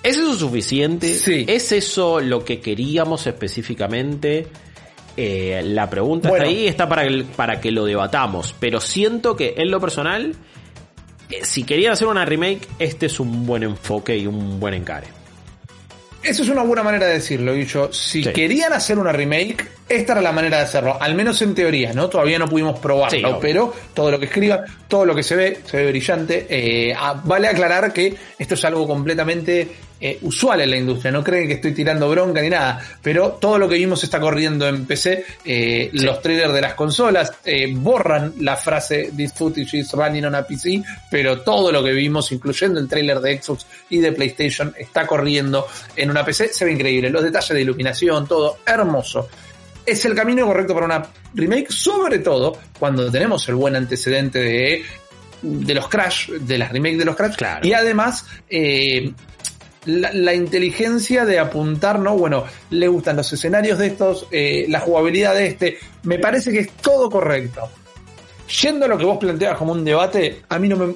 ¿Es 0.03 0.17
eso 0.17 0.35
suficiente? 0.35 1.13
Sí. 1.13 1.45
¿Es 1.47 1.71
eso 1.71 2.19
lo 2.21 2.45
que 2.45 2.59
queríamos 2.61 3.27
específicamente? 3.27 4.47
Eh, 5.17 5.61
la 5.65 5.89
pregunta 5.89 6.29
Bueno. 6.29 6.45
está 6.45 6.55
ahí, 6.57 6.67
está 6.67 6.87
para, 6.87 7.03
el- 7.03 7.25
para 7.25 7.59
que 7.59 7.71
lo 7.71 7.83
debatamos, 7.85 8.55
pero 8.59 8.79
siento 8.79 9.35
que 9.35 9.55
en 9.57 9.69
lo 9.69 9.79
personal, 9.81 10.33
eh, 11.29 11.39
si 11.43 11.63
querían 11.63 11.91
hacer 11.93 12.07
una 12.07 12.23
remake, 12.23 12.61
este 12.79 13.07
es 13.07 13.19
un 13.19 13.45
buen 13.45 13.63
enfoque 13.63 14.17
y 14.17 14.25
un 14.27 14.59
buen 14.59 14.73
encare. 14.73 15.07
Eso 16.23 16.43
es 16.43 16.49
una 16.49 16.63
buena 16.63 16.83
manera 16.83 17.07
de 17.07 17.13
decirlo, 17.15 17.53
Guillo. 17.53 17.91
Si 17.91 18.23
Sí. 18.23 18.31
querían 18.31 18.71
hacer 18.71 18.97
una 18.97 19.11
remake, 19.11 19.67
esta 19.89 20.13
era 20.13 20.21
la 20.21 20.31
manera 20.31 20.57
de 20.57 20.63
hacerlo. 20.63 20.97
Al 20.99 21.15
menos 21.15 21.41
en 21.41 21.55
teoría, 21.55 21.93
¿no? 21.93 22.07
Todavía 22.07 22.37
no 22.37 22.47
pudimos 22.47 22.79
probarlo, 22.79 23.29
Sí, 23.29 23.35
pero 23.41 23.73
todo 23.93 24.11
lo 24.11 24.19
que 24.19 24.25
escriban, 24.25 24.61
todo 24.87 25.05
lo 25.05 25.15
que 25.15 25.23
se 25.23 25.35
ve, 25.35 25.59
se 25.65 25.77
ve 25.77 25.87
brillante. 25.87 26.45
Eh, 26.49 26.93
ah, 26.95 27.19
vale 27.23 27.47
aclarar 27.47 27.91
que 27.91 28.15
esto 28.37 28.53
es 28.53 28.65
algo 28.65 28.87
completamente 28.87 29.67
eh, 29.99 30.19
usual 30.21 30.61
en 30.61 30.69
la 30.69 30.77
industria. 30.77 31.11
No 31.11 31.23
creen 31.23 31.47
que 31.47 31.55
estoy 31.55 31.73
tirando 31.73 32.09
bronca 32.09 32.41
ni 32.41 32.49
nada, 32.49 32.79
pero 33.01 33.31
todo 33.33 33.57
lo 33.57 33.67
que 33.67 33.75
vimos 33.75 34.03
está 34.03 34.19
corriendo 34.19 34.67
en 34.67 34.85
PC. 34.85 35.25
Eh, 35.43 35.89
Los 35.93 36.21
trailers 36.21 36.53
de 36.53 36.61
las 36.61 36.75
consolas 36.75 37.33
borran 37.71 38.33
la 38.39 38.55
frase 38.55 39.11
This 39.15 39.33
footage 39.33 39.73
is 39.73 39.91
running 39.93 40.25
on 40.25 40.35
a 40.35 40.43
PC, 40.43 40.83
pero 41.09 41.41
todo 41.41 41.71
lo 41.71 41.83
que 41.83 41.91
vimos, 41.91 42.31
incluyendo 42.31 42.79
el 42.79 42.87
trailer 42.87 43.19
de 43.19 43.41
Xbox 43.41 43.65
y 43.89 43.97
de 43.97 44.11
PlayStation, 44.11 44.73
está 44.77 45.07
corriendo 45.07 45.65
en 45.95 46.11
una 46.11 46.23
PC. 46.23 46.49
Se 46.53 46.63
ve 46.63 46.73
increíble. 46.73 47.09
Los 47.09 47.23
detalles 47.23 47.49
de 47.49 47.61
iluminación, 47.61 48.27
todo 48.27 48.59
hermoso. 48.65 49.27
Es 49.91 50.05
el 50.05 50.15
camino 50.15 50.45
correcto 50.45 50.73
para 50.73 50.85
una 50.85 51.05
remake, 51.33 51.71
sobre 51.71 52.19
todo 52.19 52.57
cuando 52.77 53.09
tenemos 53.11 53.47
el 53.49 53.55
buen 53.55 53.75
antecedente 53.75 54.39
de, 54.39 54.83
de 55.41 55.73
los 55.73 55.87
Crash, 55.87 56.29
de 56.29 56.57
las 56.57 56.71
remakes 56.71 56.99
de 56.99 57.05
los 57.05 57.15
Crash. 57.15 57.35
Claro. 57.35 57.65
Y 57.67 57.73
además, 57.73 58.25
eh, 58.49 59.11
la, 59.85 60.11
la 60.13 60.33
inteligencia 60.33 61.25
de 61.25 61.39
apuntar, 61.39 61.99
¿no? 61.99 62.17
Bueno, 62.17 62.43
le 62.69 62.87
gustan 62.87 63.15
los 63.15 63.31
escenarios 63.33 63.79
de 63.79 63.87
estos, 63.87 64.27
eh, 64.31 64.65
la 64.69 64.79
jugabilidad 64.79 65.33
de 65.35 65.47
este. 65.47 65.79
Me 66.03 66.19
parece 66.19 66.51
que 66.51 66.59
es 66.59 66.71
todo 66.73 67.09
correcto. 67.09 67.69
Yendo 68.61 68.85
a 68.85 68.87
lo 68.87 68.97
que 68.97 69.05
vos 69.05 69.17
planteabas 69.17 69.57
como 69.57 69.71
un 69.73 69.85
debate, 69.85 70.41
a 70.49 70.59
mí 70.59 70.67
no 70.67 70.75
me. 70.75 70.93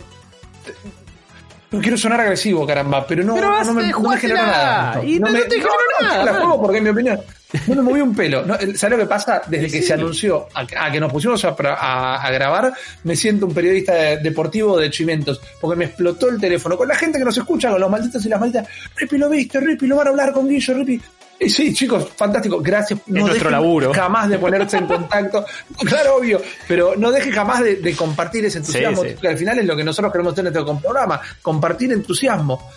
No 1.71 1.81
quiero 1.81 1.97
sonar 1.97 2.21
agresivo, 2.21 2.67
caramba, 2.67 3.05
pero 3.07 3.23
no, 3.23 3.33
Pero 3.33 3.49
no, 3.49 3.73
me, 3.73 3.81
no 3.81 3.87
me 3.87 3.91
jugártela, 3.93 4.35
nada. 4.45 5.05
y 5.05 5.19
no 5.19 5.31
me, 5.31 5.41
te 5.41 5.55
generó 5.55 5.71
nada, 6.01 6.25
La 6.25 6.33
juego 6.35 6.61
porque 6.61 6.77
en 6.77 6.83
mi 6.83 6.89
opinión. 6.91 7.19
No 7.67 7.75
me 7.75 7.81
movió 7.83 8.03
un 8.03 8.15
pelo. 8.15 8.43
No, 8.45 8.55
¿Sabes 8.55 8.89
lo 8.89 8.97
que 8.97 9.05
pasa? 9.05 9.41
Desde 9.47 9.65
que 9.67 9.81
Sí. 9.81 9.87
se 9.87 9.93
anunció 9.93 10.47
a, 10.53 10.65
a 10.85 10.91
que 10.91 10.99
nos 10.99 11.11
pusimos 11.11 11.43
a, 11.45 11.55
pra- 11.55 11.77
a- 11.79 12.15
a 12.15 12.31
grabar, 12.31 12.73
me 13.03 13.15
siento 13.15 13.45
un 13.45 13.53
periodista 13.53 13.93
de- 13.93 14.17
deportivo 14.17 14.77
de 14.79 14.89
Chimentos, 14.89 15.39
porque 15.61 15.77
me 15.77 15.85
explotó 15.85 16.29
el 16.29 16.39
teléfono 16.39 16.77
con 16.77 16.87
la 16.87 16.95
gente 16.95 17.19
que 17.19 17.25
nos 17.25 17.37
escucha, 17.37 17.69
con 17.71 17.79
los 17.79 17.89
malditos 17.89 18.25
y 18.25 18.29
las 18.29 18.39
malditas. 18.39 18.67
Ripi, 18.95 19.17
lo 19.17 19.29
viste, 19.29 19.59
Ripi, 19.59 19.85
lo 19.87 19.95
van 19.97 20.07
a 20.07 20.09
hablar 20.09 20.31
con 20.33 20.47
Guillo, 20.47 20.73
Ripi. 20.73 21.01
Y 21.39 21.49
sí, 21.49 21.73
chicos, 21.73 22.07
fantástico, 22.15 22.59
gracias. 22.61 22.99
Es 23.05 23.07
nuestro 23.13 23.49
laburo. 23.49 23.93
Jamás 23.93 24.29
de 24.29 24.37
ponerse 24.39 24.77
en 24.77 24.87
contacto. 24.87 25.45
claro, 25.85 26.15
obvio, 26.17 26.41
pero 26.67 26.93
no 26.95 27.11
deje 27.11 27.31
jamás 27.31 27.61
de, 27.63 27.75
de 27.77 27.95
compartir 27.95 28.45
ese 28.45 28.59
entusiasmo, 28.59 29.03
Sí, 29.03 29.09
sí. 29.09 29.15
que 29.19 29.27
al 29.27 29.37
final 29.37 29.59
es 29.59 29.65
lo 29.65 29.75
que 29.75 29.83
nosotros 29.83 30.11
queremos 30.11 30.33
tener 30.35 30.51
en 30.55 30.59
este 30.65 30.81
programa, 30.81 31.19
compartir 31.41 31.91
entusiasmo. 31.91 32.69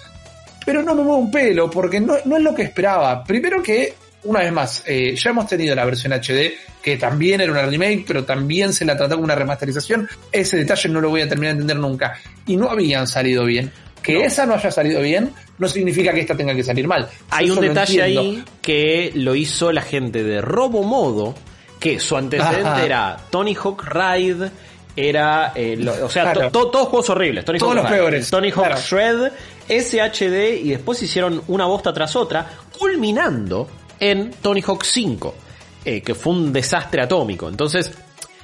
Pero 0.64 0.82
no 0.82 0.94
me 0.96 1.02
muevo 1.02 1.18
un 1.18 1.30
pelo, 1.30 1.70
porque 1.70 2.00
no, 2.00 2.14
no 2.24 2.36
es 2.36 2.42
lo 2.42 2.54
que 2.54 2.62
esperaba. 2.62 3.22
Primero 3.22 3.62
que, 3.62 3.94
una 4.26 4.40
vez 4.40 4.52
más, 4.52 4.82
eh, 4.86 5.14
ya 5.16 5.30
hemos 5.30 5.46
tenido 5.46 5.74
la 5.74 5.84
versión 5.84 6.12
HD, 6.12 6.54
que 6.82 6.96
también 6.96 7.40
era 7.40 7.50
una 7.52 7.62
remake, 7.66 8.04
pero 8.06 8.24
también 8.24 8.72
se 8.72 8.84
la 8.84 8.96
trató 8.96 9.14
como 9.14 9.24
una 9.24 9.34
remasterización. 9.34 10.08
Ese 10.30 10.56
detalle 10.58 10.88
no 10.88 11.00
lo 11.00 11.10
voy 11.10 11.22
a 11.22 11.28
terminar 11.28 11.54
de 11.54 11.62
entender 11.62 11.78
nunca. 11.78 12.14
Y 12.46 12.56
no 12.56 12.68
habían 12.70 13.06
salido 13.06 13.44
bien. 13.44 13.72
Que 14.02 14.24
esa 14.24 14.46
no 14.46 14.54
haya 14.54 14.70
salido 14.70 15.00
bien, 15.00 15.32
no 15.58 15.66
significa 15.68 16.12
que 16.12 16.20
esta 16.20 16.36
tenga 16.36 16.54
que 16.54 16.62
salir 16.62 16.86
mal. 16.86 17.08
Hay 17.30 17.48
Yo 17.48 17.54
un 17.54 17.60
detalle 17.60 18.02
ahí 18.02 18.44
que 18.62 19.10
lo 19.16 19.34
hizo 19.34 19.72
la 19.72 19.82
gente 19.82 20.22
de 20.22 20.40
Robomodo, 20.40 21.34
que 21.80 21.98
su 21.98 22.16
antecedente 22.16 22.68
Ajá. 22.68 22.84
era 22.84 23.16
Tony 23.30 23.54
Hawk 23.56 23.82
Ride, 23.84 24.50
era, 24.94 25.52
eh, 25.56 25.76
lo- 25.76 26.06
o 26.06 26.08
sea, 26.08 26.22
Claro. 26.32 26.50
to- 26.52 26.66
to- 26.66 26.70
todos 26.70 26.88
juegos 26.88 27.10
horribles. 27.10 27.44
Tony 27.44 27.58
Todos 27.58 27.72
Hawk 27.74 27.82
los 27.82 27.90
Ride, 27.90 27.98
peores, 27.98 28.30
Tony 28.30 28.50
Hawk 28.50 28.64
claro. 28.66 28.80
Shred, 28.80 29.32
SHD 29.68 30.56
y 30.62 30.70
después 30.70 31.02
hicieron 31.02 31.42
una 31.48 31.66
bosta 31.66 31.92
tras 31.92 32.14
otra, 32.16 32.46
culminando 32.78 33.68
en 34.00 34.30
Tony 34.30 34.62
Hawk 34.66 34.84
5, 34.84 35.34
eh, 35.84 36.00
que 36.02 36.14
fue 36.14 36.32
un 36.32 36.52
desastre 36.52 37.02
atómico. 37.02 37.48
Entonces, 37.48 37.92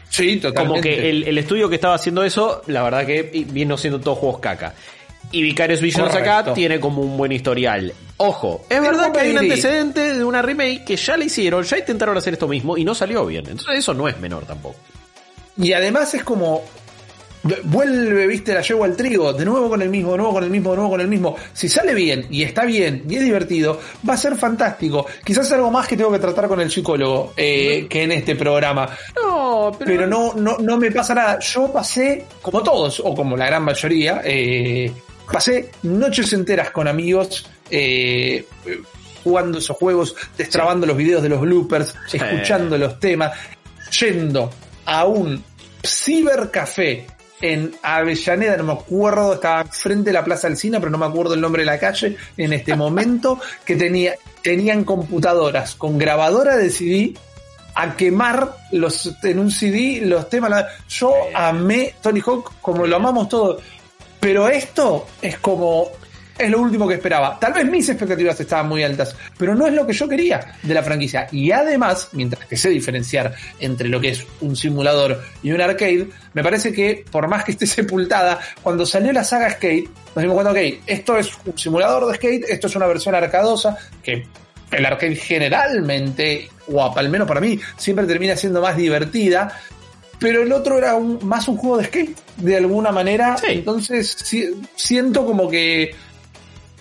Sí, 0.09 0.37
totalmente. 0.37 0.69
como 0.69 0.81
que 0.83 1.09
el, 1.11 1.25
el 1.25 1.39
estudio 1.39 1.69
que 1.69 1.77
estaba 1.77 1.95
haciendo 1.95 2.23
eso, 2.23 2.63
la 2.67 2.83
verdad 2.83 3.07
que 3.07 3.23
vino 3.49 3.79
siendo 3.79 3.99
todos 4.01 4.19
juegos 4.19 4.41
caca. 4.41 4.75
Y 5.31 5.41
Vicarious 5.43 5.81
Visions 5.81 6.15
acá 6.15 6.53
tiene 6.53 6.79
como 6.79 7.01
un 7.01 7.17
buen 7.17 7.33
historial. 7.33 7.93
Ojo, 8.19 8.67
es 8.69 8.81
verdad 8.83 9.11
que 9.13 9.21
hay 9.21 9.31
un 9.31 9.39
antecedente 9.39 10.15
de 10.15 10.23
una 10.23 10.43
remake 10.43 10.85
que 10.85 10.97
ya 10.97 11.17
la 11.17 11.25
hicieron, 11.25 11.65
ya 11.65 11.79
intentaron 11.79 12.17
hacer 12.17 12.35
esto 12.35 12.47
mismo 12.47 12.77
y 12.77 12.85
no 12.85 12.95
salió 12.95 13.25
bien. 13.25 13.47
Entonces 13.49 13.79
eso 13.79 13.95
no 13.95 14.07
es 14.09 14.19
menor 14.21 14.45
tampoco. 14.45 14.77
Y 15.57 15.73
además 15.73 16.13
es 16.15 16.23
como. 16.25 16.63
Vuelve, 17.65 18.27
viste, 18.29 18.55
la 18.55 18.63
yegua 18.63 18.87
al 18.87 18.97
trigo, 18.97 19.33
de 19.33 19.45
nuevo 19.45 19.69
con 19.69 19.83
el 19.83 19.89
mismo, 19.89 20.13
de 20.13 20.19
nuevo 20.19 20.33
con 20.33 20.45
el 20.45 20.51
mismo, 20.51 20.71
de 20.71 20.77
nuevo 20.77 20.91
con 20.93 21.01
el 21.01 21.09
mismo. 21.09 21.37
Si 21.53 21.69
sale 21.69 21.93
bien 21.93 22.27
y 22.31 22.45
está 22.45 22.65
bien 22.65 23.05
y 23.09 23.17
es 23.17 23.23
divertido, 23.25 23.81
va 24.09 24.15
a 24.15 24.17
ser 24.17 24.37
fantástico. 24.37 25.07
Quizás 25.25 25.51
algo 25.53 25.71
más 25.71 25.89
que 25.89 25.97
tengo 25.97 26.13
que 26.13 26.21
tratar 26.21 26.47
con 26.47 26.61
el 26.61 26.71
psicólogo 26.71 27.33
eh, 27.37 27.87
que 27.89 28.05
en 28.05 28.13
este 28.13 28.37
programa. 28.37 28.89
No, 29.17 29.73
Pero 29.79 30.07
no, 30.07 30.35
no, 30.35 30.59
no 30.59 30.77
me 30.77 30.91
pasa 30.93 31.15
nada. 31.15 31.39
Yo 31.41 31.73
pasé, 31.73 32.27
como 32.41 32.63
todos, 32.63 33.01
o 33.05 33.15
como 33.15 33.37
la 33.37 33.47
gran 33.47 33.65
mayoría, 33.65 34.23
eh, 34.25 34.93
pasé 35.31 35.71
noches 35.83 36.33
enteras 36.33 36.71
con 36.71 36.87
amigos 36.87 37.49
eh, 37.71 38.47
jugando 39.25 39.59
esos 39.59 39.77
juegos, 39.77 40.15
destrabando 40.37 40.87
los 40.87 40.97
videos 40.97 41.23
de 41.23 41.29
los 41.29 41.41
bloopers, 41.41 41.95
Sí. 42.07 42.19
escuchando 42.19 42.79
los 42.79 43.01
temas, 43.01 43.33
yendo 43.99 44.51
a 44.85 45.05
un 45.07 45.43
cibercafé 45.85 47.07
en 47.43 47.75
Avellaneda, 47.83 48.57
no 48.57 48.65
me 48.65 48.73
acuerdo, 48.73 49.35
estaba 49.35 49.65
frente 49.65 50.11
a 50.11 50.13
la 50.15 50.25
Plaza 50.25 50.47
Alcina, 50.47 50.79
pero 50.79 50.91
no 50.91 50.97
me 50.99 51.07
acuerdo 51.07 51.35
el 51.35 51.41
nombre 51.41 51.63
de 51.63 51.67
la 51.67 51.79
calle 51.79 52.17
en 52.37 52.53
este 52.53 52.75
momento, 52.77 53.39
que 53.67 53.77
tenía, 53.77 54.15
tenían 54.43 54.85
computadoras. 54.85 55.75
Con 55.75 55.99
grabadora 55.99 56.57
de 56.57 56.71
CD 56.71 57.15
a 57.75 57.97
quemar 57.97 58.57
los 58.71 59.11
en 59.23 59.39
un 59.39 59.51
CD 59.51 60.01
los 60.05 60.29
temas. 60.29 60.51
la- 60.51 60.69
Yo 60.89 61.15
amé 61.35 61.95
Tony 62.01 62.21
Hawk 62.25 62.53
como 62.61 62.87
lo 62.87 62.97
amamos 62.97 63.29
todos, 63.29 63.63
pero 64.21 64.49
esto 64.49 65.07
es 65.21 65.39
como 65.39 65.89
es 66.45 66.51
lo 66.51 66.61
último 66.61 66.87
que 66.89 66.95
esperaba. 66.95 67.39
Tal 67.39 67.53
vez 67.53 67.65
mis 67.65 67.89
expectativas 67.89 68.39
estaban 68.41 68.69
muy 68.69 68.83
altas, 68.83 69.15
pero 69.39 69.55
no 69.55 69.67
es 69.67 69.75
lo 69.75 69.87
que 69.87 69.93
yo 69.93 70.09
quería 70.09 70.41
de 70.63 70.75
la 70.75 70.83
franquicia. 70.83 71.27
Y 71.33 71.51
además, 71.51 72.09
mientras 72.13 72.47
que 72.47 72.57
sé 72.57 72.71
diferenciar 72.71 73.35
entre 73.61 73.89
lo 73.89 74.01
que 74.01 74.11
es 74.11 74.25
un 74.41 74.55
simulador 74.57 75.23
y 75.43 75.51
un 75.53 75.61
arcade, 75.61 76.09
me 76.35 76.43
parece 76.43 76.73
que 76.73 77.05
por 77.11 77.29
más 77.29 77.45
que 77.45 77.53
esté 77.53 77.67
sepultada, 77.67 78.39
cuando 78.63 78.85
salió 78.87 79.13
la 79.13 79.25
saga 79.25 79.51
Skate, 79.51 79.89
nos 80.15 80.23
dimos 80.23 80.35
cuenta, 80.35 80.53
ok, 80.53 80.83
esto 80.87 81.17
es 81.17 81.31
un 81.47 81.57
simulador 81.59 82.07
de 82.07 82.15
skate, 82.17 82.45
esto 82.49 82.67
es 82.67 82.77
una 82.77 82.87
versión 82.87 83.15
arcadosa, 83.15 83.77
que 84.03 84.27
el 84.71 84.87
arcade 84.87 85.17
generalmente, 85.17 86.49
o 86.69 86.97
al 86.97 87.09
menos 87.09 87.27
para 87.29 87.41
mí, 87.41 87.59
siempre 87.77 88.07
termina 88.07 88.37
siendo 88.37 88.61
más 88.61 88.77
divertida. 88.77 89.59
Pero 90.19 90.43
el 90.43 90.53
otro 90.53 90.79
era 90.79 90.95
un- 90.95 91.19
más 91.27 91.49
un 91.49 91.57
juego 91.57 91.79
de 91.79 91.85
skate, 91.87 92.17
de 92.37 92.57
alguna 92.57 92.93
manera. 92.93 93.37
Sí. 93.39 93.47
Entonces 93.49 94.17
si- 94.23 94.55
siento 94.77 95.27
como 95.27 95.49
que 95.51 95.91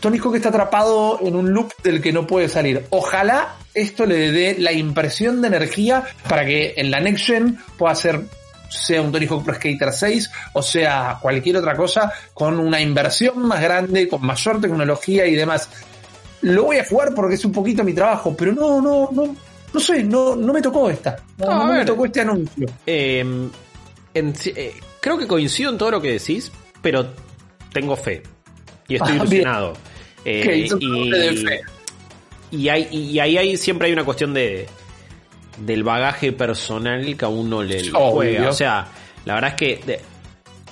Tony 0.01 0.17
Hawk 0.17 0.36
está 0.36 0.50
atrapado 0.50 1.20
en 1.22 1.36
un 1.36 1.53
loop 1.53 1.72
del 1.84 2.01
que 2.01 2.12
no 2.12 2.25
puede 2.27 2.50
salir. 2.50 2.86
Ojalá 2.89 3.55
esto 3.74 4.05
le 4.05 4.31
dé 4.31 4.55
la 4.60 4.72
impresión 4.74 5.41
de 5.41 5.48
energía 5.48 6.03
para 6.27 6.43
que 6.46 6.74
en 6.75 6.91
la 6.91 7.00
Next 7.00 7.25
Gen 7.27 7.58
pueda 7.77 7.96
ser 7.96 8.20
sea 8.70 9.01
un 9.01 9.12
Tony 9.12 9.27
Hawk 9.27 9.43
Pro 9.43 9.53
Skater 9.53 9.91
6 9.91 10.31
o 10.53 10.62
sea 10.63 11.17
cualquier 11.22 11.58
otra 11.58 11.75
cosa 11.75 12.12
con 12.34 12.58
una 12.60 12.79
inversión 12.81 13.46
más 13.46 13.62
grande, 13.62 14.08
con 14.08 14.25
mayor 14.25 14.60
tecnología 14.60 15.25
y 15.27 15.36
demás. 15.36 15.70
Lo 16.41 16.63
voy 16.63 16.77
a 16.77 16.86
jugar 16.86 17.13
porque 17.13 17.36
es 17.36 17.46
un 17.46 17.51
poquito 17.51 17.84
mi 17.84 17.93
trabajo, 17.93 18.36
pero 18.36 18.51
no, 18.53 18.81
no, 18.81 19.10
no, 19.12 19.36
no 19.74 19.79
sé, 19.79 20.03
no, 20.03 20.36
no 20.36 20.51
me 20.53 20.62
tocó 20.62 20.89
esta. 20.89 21.17
No, 21.38 21.46
No, 21.46 21.51
a 21.62 21.65
no 21.67 21.74
me 21.74 21.86
tocó 21.86 22.05
este 22.05 22.22
anuncio. 22.22 22.65
Eh, 22.88 23.20
en- 24.13 24.34
eh, 24.46 24.74
creo 25.00 25.17
que 25.17 25.27
coincido 25.27 25.70
en 25.70 25.77
todo 25.77 25.91
lo 25.91 26.01
que 26.01 26.13
decís, 26.13 26.51
pero 26.81 27.13
tengo 27.72 27.96
fe. 27.96 28.24
Y 28.88 28.96
estoy 28.96 29.17
Ah, 29.20 29.25
bien. 29.27 29.48
Eh, 30.25 30.67
y, 30.79 31.45
y, 32.51 32.69
hay, 32.69 32.87
y 32.91 33.19
ahí 33.19 33.37
hay, 33.37 33.57
siempre 33.57 33.87
hay 33.87 33.93
una 33.93 34.03
cuestión 34.03 34.33
de 34.33 34.67
del 35.57 35.83
bagaje 35.83 36.31
personal 36.31 37.15
que 37.17 37.25
a 37.25 37.27
uno 37.27 37.61
le, 37.61 37.89
juega. 37.89 38.49
O 38.49 38.53
sea, 38.53 38.87
la 39.25 39.35
verdad 39.35 39.51
es 39.51 39.55
que 39.55 39.83
de- 39.85 40.01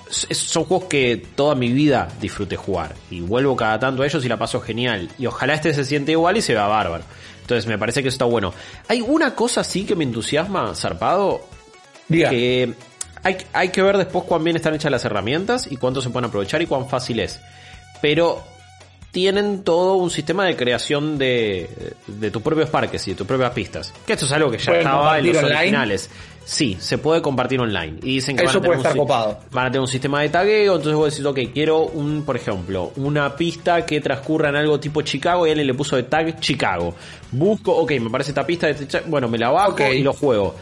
son 0.10 0.64
juegos 0.64 0.88
que 0.88 1.18
toda 1.36 1.54
mi 1.54 1.72
vida 1.72 2.08
disfruté 2.20 2.56
jugar. 2.56 2.96
Y 3.12 3.22
vuelvo 3.22 3.56
cada 3.56 3.78
tanto 3.80 4.02
a 4.02 4.08
ellos 4.08 4.26
y 4.26 4.28
la 4.30 4.38
paso 4.38 4.60
genial. 4.60 5.10
Y 5.20 5.28
ojalá 5.28 5.54
este 5.54 5.74
se 5.74 5.86
siente 5.86 6.14
igual 6.14 6.38
y 6.38 6.42
se 6.42 6.54
vea 6.54 6.66
bárbaro. 6.66 7.04
Entonces 7.42 7.68
me 7.68 7.78
parece 7.78 8.02
que 8.02 8.10
eso 8.10 8.16
está 8.16 8.26
bueno. 8.26 8.54
Hay 8.88 9.02
una 9.02 9.36
cosa 9.36 9.64
sí 9.64 9.84
que 9.86 9.96
me 9.96 10.04
entusiasma, 10.04 10.74
zarpado, 10.76 11.42
Diga. 12.08 12.30
que 12.32 12.74
hay, 13.24 13.38
hay 13.54 13.70
que 13.70 13.82
ver 13.84 13.98
después 13.98 14.24
cuán 14.26 14.44
bien 14.44 14.56
están 14.56 14.74
hechas 14.74 14.92
las 14.92 15.06
herramientas 15.06 15.68
y 15.72 15.78
cuánto 15.78 16.02
se 16.02 16.10
pueden 16.10 16.30
aprovechar 16.30 16.62
y 16.62 16.66
cuán 16.66 16.90
fácil 16.90 17.20
es. 17.20 17.40
Pero 18.02 18.44
tienen 19.12 19.64
todo 19.64 19.96
un 19.96 20.10
sistema 20.12 20.46
de 20.46 20.56
creación 20.56 21.18
de, 21.18 21.94
de 22.08 22.30
tus 22.32 22.42
propios 22.42 22.70
parques 22.70 23.08
y 23.08 23.12
de 23.12 23.16
tus 23.18 23.26
propias 23.28 23.52
pistas. 23.52 23.94
Que 24.06 24.14
esto 24.14 24.26
es 24.26 24.32
algo 24.32 24.52
que 24.52 24.58
ya 24.60 24.66
¿Pueden 24.66 24.82
estaba 24.82 25.18
en 25.20 25.28
los 25.28 25.38
online? 25.38 25.56
originales. 25.58 26.10
Sí, 26.46 26.78
se 26.80 26.98
puede 26.98 27.22
compartir 27.22 27.60
online. 27.60 27.98
Y 28.02 28.16
dicen 28.16 28.36
que 28.36 28.44
Eso 28.44 28.54
van 28.54 28.58
a, 28.58 28.62
tener 28.62 28.68
puede 28.68 28.78
un 28.78 28.80
estar 28.80 28.94
si- 28.94 28.98
copado. 29.00 29.40
van 29.52 29.66
a 29.68 29.70
tener 29.70 29.82
un 29.82 29.88
sistema 29.88 30.22
de 30.22 30.30
tagueo, 30.30 30.76
entonces 30.78 30.96
vos 30.96 31.12
decís, 31.12 31.26
ok, 31.26 31.54
quiero 31.54 31.82
un, 31.86 32.24
por 32.24 32.36
ejemplo, 32.36 32.92
una 32.96 33.36
pista 33.36 33.86
que 33.86 34.02
transcurra 34.02 34.50
en 34.50 34.56
algo 34.56 34.80
tipo 34.80 35.02
Chicago 35.04 35.46
y 35.46 35.52
alguien 35.52 35.68
le 35.68 35.74
puso 35.76 35.96
de 35.96 36.04
tag 36.04 36.40
Chicago. 36.40 36.96
Busco, 37.32 37.72
ok, 37.76 37.92
me 38.00 38.10
parece 38.10 38.32
esta 38.32 38.46
pista 38.48 38.66
de 38.68 38.74
este 38.74 39.02
bueno, 39.02 39.28
me 39.28 39.38
la 39.38 39.50
bajo 39.50 39.78
y 39.94 40.02
lo 40.02 40.14
juego. 40.14 40.56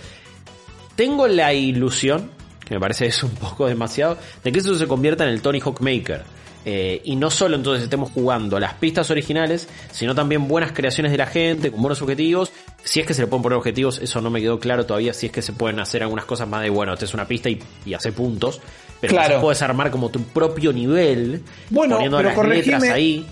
Tengo 0.95 1.27
la 1.27 1.53
ilusión, 1.53 2.31
que 2.65 2.73
me 2.73 2.79
parece 2.79 3.05
es 3.05 3.23
un 3.23 3.31
poco 3.31 3.67
demasiado, 3.67 4.17
de 4.43 4.51
que 4.51 4.59
eso 4.59 4.73
se 4.75 4.87
convierta 4.87 5.23
en 5.23 5.29
el 5.29 5.41
Tony 5.41 5.59
Hawk 5.59 5.79
Maker. 5.81 6.23
Eh, 6.69 7.01
y 7.05 7.15
no 7.15 7.29
solo 7.31 7.55
entonces 7.55 7.85
estemos 7.85 8.11
jugando 8.11 8.59
las 8.59 8.73
pistas 8.73 9.09
originales, 9.09 9.69
sino 9.89 10.13
también 10.13 10.49
buenas 10.49 10.73
creaciones 10.73 11.13
de 11.13 11.17
la 11.17 11.25
gente, 11.25 11.71
con 11.71 11.81
buenos 11.81 12.01
objetivos. 12.01 12.51
Si 12.83 12.99
es 12.99 13.07
que 13.07 13.13
se 13.13 13.21
le 13.21 13.27
pueden 13.27 13.41
poner 13.43 13.57
objetivos, 13.57 13.99
eso 13.99 14.19
no 14.19 14.29
me 14.29 14.41
quedó 14.41 14.59
claro 14.59 14.85
todavía. 14.85 15.13
Si 15.13 15.27
es 15.27 15.31
que 15.31 15.41
se 15.41 15.53
pueden 15.53 15.79
hacer 15.79 16.03
algunas 16.03 16.25
cosas 16.25 16.45
más 16.45 16.61
de, 16.63 16.69
bueno, 16.69 16.91
esta 16.91 17.05
es 17.05 17.13
una 17.13 17.25
pista 17.25 17.49
y, 17.49 17.63
y 17.85 17.93
hace 17.93 18.11
puntos. 18.11 18.59
Pero 18.99 19.13
Claro. 19.13 19.39
puedes 19.39 19.61
armar 19.61 19.91
como 19.91 20.09
tu 20.09 20.21
propio 20.23 20.73
nivel, 20.73 21.41
Bueno, 21.69 21.95
poniendo 21.95 22.17
pero 22.17 22.29
las 22.31 22.47
letras 22.49 22.83
ahí. 22.83 23.25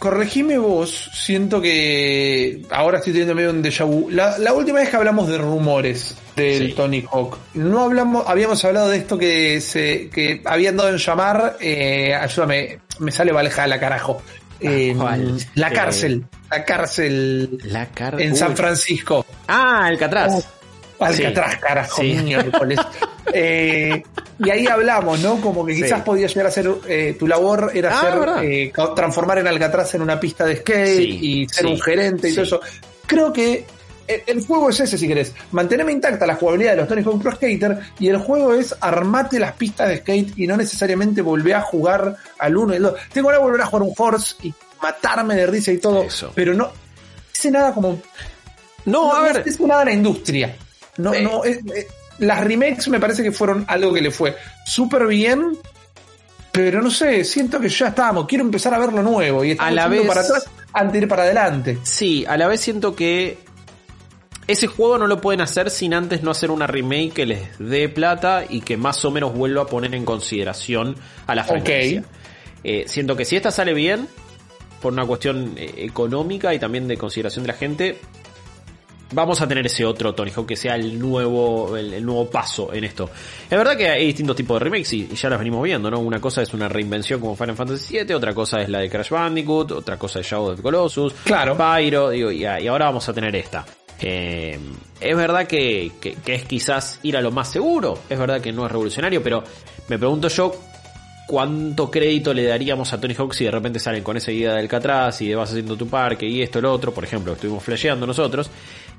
Corregime 0.00 0.56
vos, 0.56 1.10
siento 1.12 1.60
que 1.60 2.62
ahora 2.70 2.98
estoy 2.98 3.12
teniendo 3.12 3.34
medio 3.34 3.50
un 3.50 3.62
déjà 3.62 3.84
vu. 3.84 4.08
La, 4.10 4.38
la 4.38 4.52
última 4.54 4.78
vez 4.80 4.88
que 4.88 4.96
hablamos 4.96 5.28
de 5.28 5.36
rumores 5.36 6.16
del 6.34 6.68
Sí. 6.68 6.72
Tony 6.72 7.04
Hawk, 7.12 7.36
no 7.52 7.84
hablamos, 7.84 8.24
habíamos 8.26 8.64
hablado 8.64 8.88
de 8.88 8.96
esto 8.96 9.18
que 9.18 9.60
se, 9.60 10.08
que 10.08 10.40
habían 10.46 10.78
dado 10.78 10.88
en 10.88 10.96
llamar, 10.96 11.58
eh, 11.60 12.14
ayúdame, 12.14 12.78
me 12.98 13.12
sale 13.12 13.30
Valhalla, 13.30 13.78
carajo. 13.78 14.22
Eh, 14.58 14.94
¿cuál? 14.98 15.36
la 15.54 15.68
Eh, 15.68 15.72
cárcel, 15.72 16.24
la 16.50 16.64
cárcel 16.64 17.58
La 17.64 17.86
car- 17.90 18.18
en. 18.20 18.34
San 18.36 18.56
Francisco. 18.56 19.24
Ah, 19.48 19.84
Alcatraz. 19.86 20.48
Alcatraz, 20.98 21.52
Sí. 21.54 21.58
carajo, 21.60 22.00
Sí. 22.02 22.12
miércoles. 22.24 22.78
Eh, 23.32 24.02
y 24.44 24.50
ahí 24.50 24.66
hablamos, 24.66 25.20
¿no? 25.20 25.40
Como 25.40 25.64
que 25.66 25.74
quizás 25.74 25.98
Sí. 25.98 26.02
podía 26.04 26.26
llegar 26.26 26.46
a 26.46 26.50
ser, 26.50 26.70
eh, 26.88 27.16
tu 27.18 27.26
labor 27.28 27.70
era 27.74 27.90
Ah, 27.98 28.36
ser, 28.40 28.44
eh, 28.50 28.72
transformar 28.96 29.38
en 29.38 29.46
Alcatraz 29.48 29.94
en 29.94 30.02
una 30.02 30.18
pista 30.18 30.44
de 30.46 30.56
skate 30.56 30.96
Sí, 30.96 31.18
y 31.22 31.48
ser 31.48 31.66
sí, 31.66 31.72
un 31.72 31.80
gerente 31.80 32.28
y 32.28 32.32
todo 32.34 32.44
eso. 32.44 32.60
Creo 33.06 33.32
que 33.32 33.64
el, 34.06 34.22
el 34.26 34.44
juego 34.46 34.70
es 34.70 34.80
ese, 34.80 34.96
si 34.98 35.06
querés. 35.06 35.32
Mantenerme 35.52 35.92
intacta 35.92 36.26
la 36.26 36.34
jugabilidad 36.36 36.72
de 36.72 36.76
los 36.78 36.88
Tony 36.88 37.02
Hawk 37.02 37.22
Pro 37.22 37.32
Skater 37.32 37.78
y 37.98 38.08
el 38.08 38.18
juego 38.18 38.54
es 38.54 38.74
armate 38.80 39.38
las 39.38 39.52
pistas 39.52 39.88
de 39.88 39.98
skate 39.98 40.32
y 40.38 40.46
no 40.46 40.56
necesariamente 40.56 41.20
volver 41.22 41.54
a 41.54 41.60
jugar 41.62 42.16
al 42.38 42.56
uno 42.56 42.72
y 42.72 42.76
el 42.76 42.82
dos. 42.82 42.94
Tengo 43.12 43.28
ganas 43.28 43.40
de 43.40 43.44
volver 43.46 43.60
a 43.62 43.66
jugar 43.66 43.82
un 43.82 43.94
Horse 43.96 44.34
y 44.42 44.54
matarme 44.82 45.34
de 45.36 45.46
risa 45.46 45.70
y 45.72 45.78
todo, 45.78 46.02
Eso. 46.02 46.32
pero 46.34 46.54
no, 46.54 46.72
dice 47.32 47.50
nada 47.50 47.72
como. 47.74 48.00
No, 48.86 49.12
a 49.14 49.20
ver. 49.22 49.44
dice 49.44 49.62
nada 49.66 49.82
a 49.82 49.84
la 49.84 49.92
industria. 49.92 50.56
No, 50.96 51.12
Eh. 51.14 51.22
no, 51.22 51.44
es- 51.44 51.58
eh, 51.74 51.86
las 52.20 52.40
remakes 52.44 52.88
me 52.88 53.00
parece 53.00 53.22
que 53.22 53.32
fueron 53.32 53.64
algo 53.68 53.92
que 53.92 54.00
le 54.00 54.10
fue 54.10 54.36
súper 54.64 55.06
bien. 55.06 55.58
Pero 56.52 56.82
no 56.82 56.90
sé, 56.90 57.22
siento 57.24 57.60
que 57.60 57.68
ya 57.68 57.88
estábamos. 57.88 58.26
Quiero 58.26 58.44
empezar 58.44 58.74
a 58.74 58.78
ver 58.78 58.92
lo 58.92 59.02
nuevo. 59.02 59.44
Y 59.44 59.56
A 59.58 59.70
la 59.70 59.86
vez- 59.86 60.06
para 60.06 60.20
atrás 60.22 60.50
antes 60.72 60.92
de 60.94 60.98
ir 61.00 61.08
para 61.08 61.22
adelante. 61.22 61.78
Sí, 61.84 62.24
a 62.26 62.36
la 62.36 62.48
vez 62.48 62.60
siento 62.60 62.96
que 62.96 63.38
ese 64.48 64.66
juego 64.66 64.98
no 64.98 65.06
lo 65.06 65.20
pueden 65.20 65.40
hacer 65.42 65.70
sin 65.70 65.94
antes 65.94 66.24
no 66.24 66.32
hacer 66.32 66.50
una 66.50 66.66
remake 66.66 67.12
que 67.12 67.26
les 67.26 67.40
dé 67.60 67.88
plata 67.88 68.44
y 68.48 68.62
que 68.62 68.76
más 68.76 69.04
o 69.04 69.12
menos 69.12 69.32
vuelva 69.32 69.62
a 69.62 69.66
poner 69.66 69.94
en 69.94 70.04
consideración 70.04 70.96
a 71.28 71.34
la 71.36 71.44
franquicia. 71.44 72.02
Eh, 72.64 72.84
siento 72.88 73.16
que 73.16 73.24
si 73.24 73.36
esta 73.36 73.52
sale 73.52 73.72
bien, 73.72 74.08
por 74.82 74.92
una 74.92 75.06
cuestión 75.06 75.54
eh, 75.56 75.72
económica 75.76 76.52
y 76.52 76.58
también 76.58 76.88
de 76.88 76.96
consideración 76.96 77.44
de 77.44 77.48
la 77.48 77.54
gente, 77.54 78.00
vamos 79.12 79.40
a 79.40 79.48
tener 79.48 79.66
ese 79.66 79.84
otro 79.84 80.14
Tony 80.14 80.30
Hawk 80.30 80.46
que 80.46 80.56
sea 80.56 80.74
el 80.76 80.98
nuevo, 80.98 81.76
el, 81.76 81.92
el 81.94 82.04
nuevo 82.04 82.28
paso 82.30 82.72
en 82.72 82.84
esto. 82.84 83.10
Es 83.48 83.56
verdad 83.58 83.76
que 83.76 83.88
hay 83.88 84.06
distintos 84.06 84.36
tipos 84.36 84.58
de 84.58 84.64
remakes 84.64 84.92
y, 84.92 85.08
y 85.10 85.14
ya 85.14 85.28
las 85.28 85.38
venimos 85.38 85.62
viendo, 85.62 85.90
¿no? 85.90 85.98
Una 86.00 86.20
cosa 86.20 86.42
es 86.42 86.52
una 86.54 86.68
reinvención 86.68 87.20
como 87.20 87.34
Final 87.36 87.56
Fantasy 87.56 87.98
VII, 87.98 88.14
otra 88.14 88.32
cosa 88.34 88.60
es 88.60 88.68
la 88.68 88.78
de 88.80 88.88
Crash 88.90 89.10
Bandicoot, 89.10 89.72
otra 89.72 89.96
cosa 89.98 90.20
es 90.20 90.26
Shadow 90.26 90.50
of 90.50 90.56
the 90.56 90.62
Colossus, 90.62 91.12
Claro. 91.24 91.56
Pyro, 91.56 92.10
digo, 92.10 92.30
y, 92.30 92.42
y 92.44 92.66
ahora 92.68 92.86
vamos 92.86 93.08
a 93.08 93.12
tener 93.12 93.34
esta. 93.36 93.64
Eh, 94.02 94.58
es 95.00 95.16
verdad 95.16 95.46
que, 95.46 95.92
que- 96.00 96.14
que 96.14 96.34
es 96.34 96.44
quizás 96.44 97.00
ir 97.02 97.16
a 97.16 97.20
lo 97.20 97.30
más 97.30 97.50
seguro, 97.50 97.98
es 98.08 98.18
verdad 98.18 98.40
que 98.40 98.50
no 98.52 98.64
es 98.64 98.72
revolucionario, 98.72 99.22
pero 99.22 99.44
me 99.88 99.98
pregunto 99.98 100.28
yo 100.28 100.52
cuánto 101.26 101.90
crédito 101.90 102.34
le 102.34 102.44
daríamos 102.44 102.92
a 102.92 103.00
Tony 103.00 103.14
Hawk 103.14 103.34
si 103.34 103.44
de 103.44 103.50
repente 103.52 103.78
salen 103.78 104.02
con 104.02 104.16
esa 104.16 104.32
idea 104.32 104.54
del 104.54 104.66
Catraz 104.68 105.20
y 105.22 105.28
de 105.28 105.36
vas 105.36 105.50
haciendo 105.50 105.76
tu 105.76 105.86
parque 105.86 106.26
y 106.26 106.42
esto, 106.42 106.60
lo 106.60 106.72
otro, 106.72 106.92
por 106.92 107.04
ejemplo, 107.04 107.34
estuvimos 107.34 107.62
flasheando 107.62 108.06
nosotros, 108.06 108.50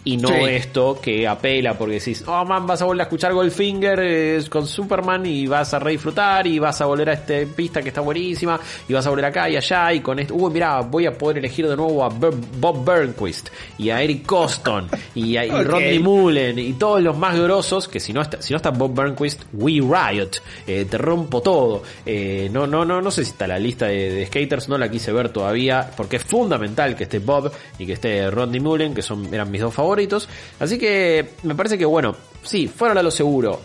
y 0.03 0.17
no 0.17 0.29
Sí. 0.29 0.33
esto 0.47 0.99
que 1.01 1.27
apela 1.27 1.77
porque 1.77 1.95
decís, 1.95 2.23
oh 2.27 2.43
man, 2.43 2.65
vas 2.65 2.81
a 2.81 2.85
volver 2.85 3.01
a 3.01 3.03
escuchar 3.03 3.33
Goldfinger 3.33 3.99
eh, 4.01 4.41
con 4.49 4.65
Superman 4.65 5.25
y 5.27 5.45
vas 5.45 5.73
a 5.75 5.79
re 5.79 5.91
disfrutar 5.91 6.47
y 6.47 6.57
vas 6.57 6.81
a 6.81 6.85
volver 6.87 7.09
a 7.09 7.13
esta 7.13 7.33
pista 7.55 7.81
que 7.83 7.89
está 7.89 8.01
buenísima 8.01 8.59
y 8.89 8.93
vas 8.93 9.05
a 9.05 9.09
volver 9.11 9.25
acá 9.25 9.47
y 9.49 9.57
allá 9.57 9.93
y 9.93 9.99
con 9.99 10.17
esto, 10.17 10.33
uy, 10.33 10.51
mira, 10.51 10.79
voy 10.81 11.05
a 11.05 11.15
poder 11.15 11.37
elegir 11.37 11.67
de 11.67 11.75
nuevo 11.75 12.03
a 12.03 12.09
Ber- 12.09 12.33
Bob 12.59 12.83
Burnquist 12.83 13.49
y 13.77 13.91
a 13.91 14.01
Eric 14.01 14.25
Coston 14.25 14.87
y 15.13 15.37
a 15.37 15.45
y. 15.45 15.49
Rodney 15.63 15.99
Mullen 15.99 16.57
y 16.57 16.73
todos 16.73 17.01
los 17.03 17.15
más 17.15 17.39
grosos 17.39 17.87
que 17.87 17.99
si 17.99 18.11
no 18.11 18.21
está, 18.23 18.41
si 18.41 18.53
no 18.53 18.57
está 18.57 18.71
Bob 18.71 18.95
Burnquist, 18.95 19.43
We 19.53 19.73
Riot, 19.81 20.31
eh, 20.65 20.85
te 20.89 20.97
rompo 20.97 21.41
todo. 21.41 21.83
Eh, 22.07 22.49
no, 22.51 22.65
no, 22.65 22.83
no, 22.85 23.01
no 23.01 23.11
sé 23.11 23.23
si 23.23 23.31
está 23.31 23.45
la 23.45 23.59
lista 23.59 23.85
de, 23.85 24.09
de 24.11 24.25
skaters, 24.25 24.67
no 24.67 24.77
la 24.79 24.89
quise 24.89 25.11
ver 25.11 25.29
todavía, 25.29 25.91
porque 25.95 26.15
es 26.15 26.23
fundamental 26.23 26.95
que 26.95 27.03
esté 27.03 27.19
Bob 27.19 27.51
y 27.77 27.85
que 27.85 27.93
esté 27.93 28.31
Rodney 28.31 28.59
Mullen, 28.59 28.95
que 28.95 29.03
son, 29.03 29.31
eran 29.31 29.51
mis 29.51 29.61
dos 29.61 29.71
favoritos. 29.71 29.90
Así 30.59 30.77
que 30.77 31.29
me 31.43 31.55
parece 31.55 31.77
que 31.77 31.85
bueno, 31.85 32.15
sí, 32.43 32.67
fueron 32.67 32.97
a 32.97 33.03
lo 33.03 33.11
seguro. 33.11 33.59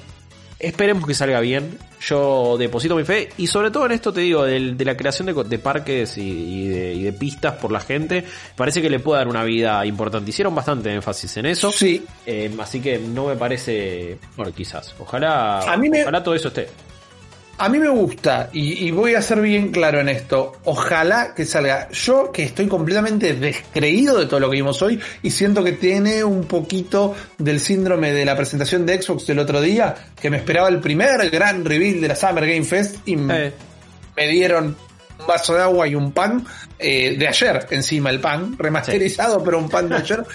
Esperemos 0.59 1.07
que 1.07 1.13
salga 1.13 1.39
bien. 1.41 1.79
Yo 2.01 2.57
deposito 2.59 2.97
mi 2.97 3.05
fe. 3.05 3.29
Y 3.37 3.47
sobre 3.47 3.71
todo 3.71 3.85
en 3.87 3.93
esto 3.93 4.11
te 4.13 4.21
digo, 4.23 4.43
del- 4.45 4.77
de, 4.77 4.85
la 4.87 4.97
creación 4.97 5.27
de, 5.27 5.35
de 5.45 5.59
parques 5.59 6.17
y, 6.17 6.23
y 6.23 6.69
de, 6.69 6.95
y 6.95 7.03
de 7.03 7.13
pistas 7.13 7.55
por 7.57 7.71
la 7.71 7.81
gente. 7.81 8.25
Parece 8.57 8.81
que 8.81 8.89
le 8.89 8.99
puede 8.99 9.19
dar 9.19 9.29
una 9.29 9.45
vida 9.45 9.85
importante. 9.85 10.31
Hicieron 10.31 10.55
bastante 10.55 10.93
énfasis 10.95 11.37
en 11.37 11.47
eso. 11.47 11.71
Sí. 11.71 12.03
Eh, 12.25 12.51
así 12.59 12.81
que 12.81 12.99
no 12.99 13.27
me 13.27 13.37
parece. 13.37 14.17
Bueno, 14.35 14.51
quizás. 14.55 14.95
Ojalá. 14.99 15.61
A 15.61 15.77
mí 15.77 15.91
me- 15.91 16.03
Ojalá 16.03 16.23
todo 16.23 16.35
eso 16.35 16.49
esté. 16.49 16.69
A 17.59 17.71
mí 17.71 17.79
me 17.79 17.89
gusta, 17.89 18.51
y, 18.53 18.87
y 18.87 18.91
voy 18.91 19.15
a 19.15 19.23
ser 19.23 19.41
bien 19.41 19.71
claro 19.73 20.01
en 20.01 20.11
esto, 20.11 20.61
ojalá 20.65 21.33
que 21.35 21.47
salga. 21.47 21.89
Yo 21.91 22.31
que 22.31 22.43
estoy 22.43 22.67
completamente 22.67 23.33
descreído 23.33 24.19
de 24.19 24.27
todo 24.27 24.41
lo 24.41 24.51
que 24.51 24.57
vimos 24.57 24.83
hoy 24.83 25.01
y 25.23 25.31
siento 25.31 25.65
que 25.65 25.73
tiene 25.73 26.23
un 26.23 26.45
poquito 26.45 27.15
del 27.39 27.59
síndrome 27.59 28.13
de 28.13 28.27
la 28.27 28.37
presentación 28.37 28.85
de 28.85 29.01
Xbox 29.01 29.27
del 29.27 29.39
otro 29.39 29.63
día, 29.63 29.95
que 30.21 30.29
me 30.29 30.37
esperaba 30.37 30.69
el 30.69 30.81
primer 30.81 31.31
gran 31.31 31.65
reveal 31.65 31.99
de 31.99 32.09
la 32.09 32.17
Summer 32.17 32.47
Game 32.47 32.65
Fest 32.65 32.97
y 33.07 33.17
Eh, 33.17 33.53
me 34.17 34.29
dieron 34.29 34.77
un 35.19 35.27
vaso 35.27 35.55
de 35.55 35.63
agua 35.63 35.89
y 35.89 35.95
un 35.95 36.13
pan 36.13 36.45
eh, 36.79 37.17
de 37.17 37.27
ayer, 37.27 37.67
encima 37.71 38.11
el 38.11 38.21
pan, 38.21 38.57
remasterizado, 38.59 39.43
pero 39.43 39.59
un 39.59 39.71
pan 39.71 39.89
de 39.89 39.97
ayer. 39.97 40.23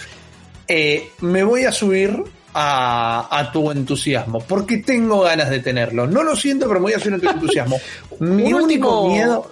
Eh, 0.68 1.10
me 1.20 1.42
voy 1.42 1.64
a 1.64 1.72
subir 1.72 2.22
a, 2.54 3.28
a 3.30 3.52
tu 3.52 3.70
entusiasmo, 3.70 4.40
porque 4.40 4.78
tengo 4.78 5.22
ganas 5.22 5.50
de 5.50 5.60
tenerlo. 5.60 6.06
No 6.06 6.22
lo 6.22 6.36
siento, 6.36 6.66
pero 6.68 6.80
me 6.80 6.84
voy 6.84 6.94
a 6.94 6.98
tu 7.20 7.28
entusiasmo. 7.28 7.80
Mi 8.20 8.52
único 8.52 9.08
miedo... 9.08 9.50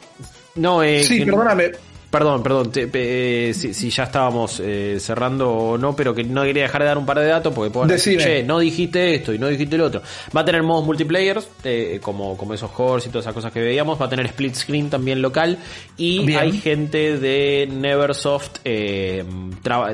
no, 0.56 0.82
eh, 0.82 1.02
Sí, 1.02 1.24
perdóname. 1.24 1.72
Perdón, 2.10 2.42
perdón, 2.42 2.72
te- 2.72 2.90
eh, 2.92 3.54
si, 3.54 3.72
si 3.72 3.88
ya 3.90 4.02
estábamos 4.02 4.60
eh, 4.64 4.96
cerrando 4.98 5.48
o 5.52 5.78
no, 5.78 5.94
pero 5.94 6.12
que 6.12 6.24
no 6.24 6.42
quería 6.42 6.64
dejar 6.64 6.82
de 6.82 6.88
dar 6.88 6.98
un 6.98 7.06
par 7.06 7.20
de 7.20 7.26
datos 7.26 7.54
porque 7.54 7.70
puedo 7.70 7.86
decir, 7.86 8.18
che, 8.18 8.42
no 8.42 8.58
dijiste 8.58 9.14
esto 9.14 9.32
y 9.32 9.38
no 9.38 9.46
dijiste 9.46 9.78
lo 9.78 9.86
otro. 9.86 10.02
Va 10.36 10.40
a 10.40 10.44
tener 10.44 10.64
modos 10.64 10.84
multiplayer, 10.84 11.40
eh, 11.62 12.00
como, 12.02 12.36
como 12.36 12.52
esos 12.54 12.72
cores 12.72 13.06
y 13.06 13.10
todas 13.10 13.24
esas 13.26 13.34
cosas 13.34 13.52
que 13.52 13.60
veíamos, 13.60 14.00
va 14.00 14.06
a 14.06 14.08
tener 14.08 14.26
split 14.26 14.54
screen 14.56 14.90
también 14.90 15.22
local 15.22 15.58
y 15.96 16.24
Bien. 16.26 16.38
hay 16.40 16.52
gente 16.52 17.16
de 17.18 17.68
Neversoft, 17.70 18.58
eh, 18.64 19.24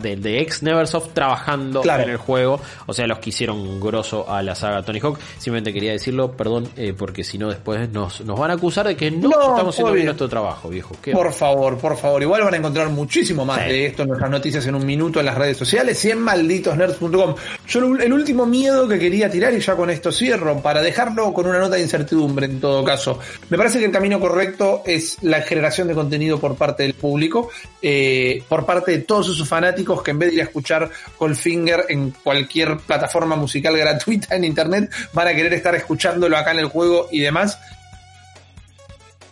de, 0.00 0.16
de 0.16 0.40
ex 0.40 0.62
Neversoft 0.62 1.12
trabajando 1.12 1.82
Claro. 1.82 2.04
en 2.04 2.10
el 2.10 2.16
juego, 2.16 2.60
o 2.86 2.94
sea, 2.94 3.06
los 3.06 3.18
que 3.18 3.28
hicieron 3.28 3.78
grosso 3.78 4.24
a 4.30 4.42
la 4.42 4.54
saga 4.54 4.82
Tony 4.82 5.00
Hawk. 5.00 5.18
Simplemente 5.36 5.70
quería 5.72 5.92
decirlo, 5.92 6.32
perdón, 6.32 6.66
eh, 6.78 6.94
porque 6.96 7.22
si 7.24 7.36
no 7.36 7.48
después 7.50 7.90
nos, 7.90 8.22
nos 8.22 8.38
van 8.40 8.52
a 8.52 8.54
acusar 8.54 8.86
de 8.86 8.96
que 8.96 9.10
no, 9.10 9.28
No, 9.28 9.50
estamos 9.50 9.74
haciendo 9.74 9.92
bien 9.92 9.94
bien. 9.96 10.06
nuestro 10.06 10.28
trabajo, 10.30 10.70
viejo. 10.70 10.94
¿Qué 11.02 11.12
Por 11.12 11.30
favor, 11.34 11.76
por 11.76 11.94
favor. 11.94 12.05
Igual 12.20 12.42
van 12.42 12.54
a 12.54 12.56
encontrar 12.56 12.88
muchísimo 12.90 13.44
más 13.44 13.62
Sí. 13.64 13.68
de 13.68 13.86
esto 13.86 14.02
en 14.02 14.08
nuestras 14.08 14.30
noticias 14.30 14.66
en 14.66 14.74
un 14.74 14.86
minuto 14.86 15.20
en 15.20 15.26
las 15.26 15.36
redes 15.36 15.56
sociales 15.56 16.04
y 16.04 16.10
en 16.10 16.20
malditosnerds.com. 16.20 17.34
Yo 17.68 17.96
el 17.96 18.12
último 18.12 18.46
miedo 18.46 18.88
que 18.88 18.98
quería 18.98 19.30
tirar, 19.30 19.52
y 19.54 19.60
ya 19.60 19.74
con 19.74 19.90
esto 19.90 20.12
cierro, 20.12 20.60
para 20.60 20.82
dejarlo 20.82 21.32
con 21.32 21.46
una 21.46 21.58
nota 21.58 21.76
de 21.76 21.82
incertidumbre 21.82 22.46
en 22.46 22.60
todo 22.60 22.84
caso. 22.84 23.18
Me 23.50 23.56
parece 23.56 23.78
que 23.78 23.86
el 23.86 23.92
camino 23.92 24.20
correcto 24.20 24.82
es 24.86 25.18
la 25.22 25.42
generación 25.42 25.88
de 25.88 25.94
contenido 25.94 26.38
por 26.38 26.56
parte 26.56 26.82
del 26.84 26.94
público, 26.94 27.50
eh, 27.82 28.42
por 28.48 28.64
parte 28.64 28.92
de 28.92 28.98
todos 28.98 29.28
esos 29.30 29.48
fanáticos 29.48 30.02
que 30.02 30.12
en 30.12 30.18
vez 30.18 30.30
de 30.30 30.34
ir 30.36 30.40
a 30.40 30.44
escuchar 30.44 30.90
Goldfinger 31.18 31.86
en 31.88 32.10
cualquier 32.22 32.78
plataforma 32.78 33.36
musical 33.36 33.76
gratuita 33.78 34.34
en 34.36 34.44
internet, 34.44 34.90
van 35.12 35.28
a 35.28 35.34
querer 35.34 35.52
estar 35.54 35.74
escuchándolo 35.74 36.36
acá 36.36 36.52
en 36.52 36.58
el 36.60 36.66
juego 36.66 37.08
y 37.10 37.20
demás 37.20 37.58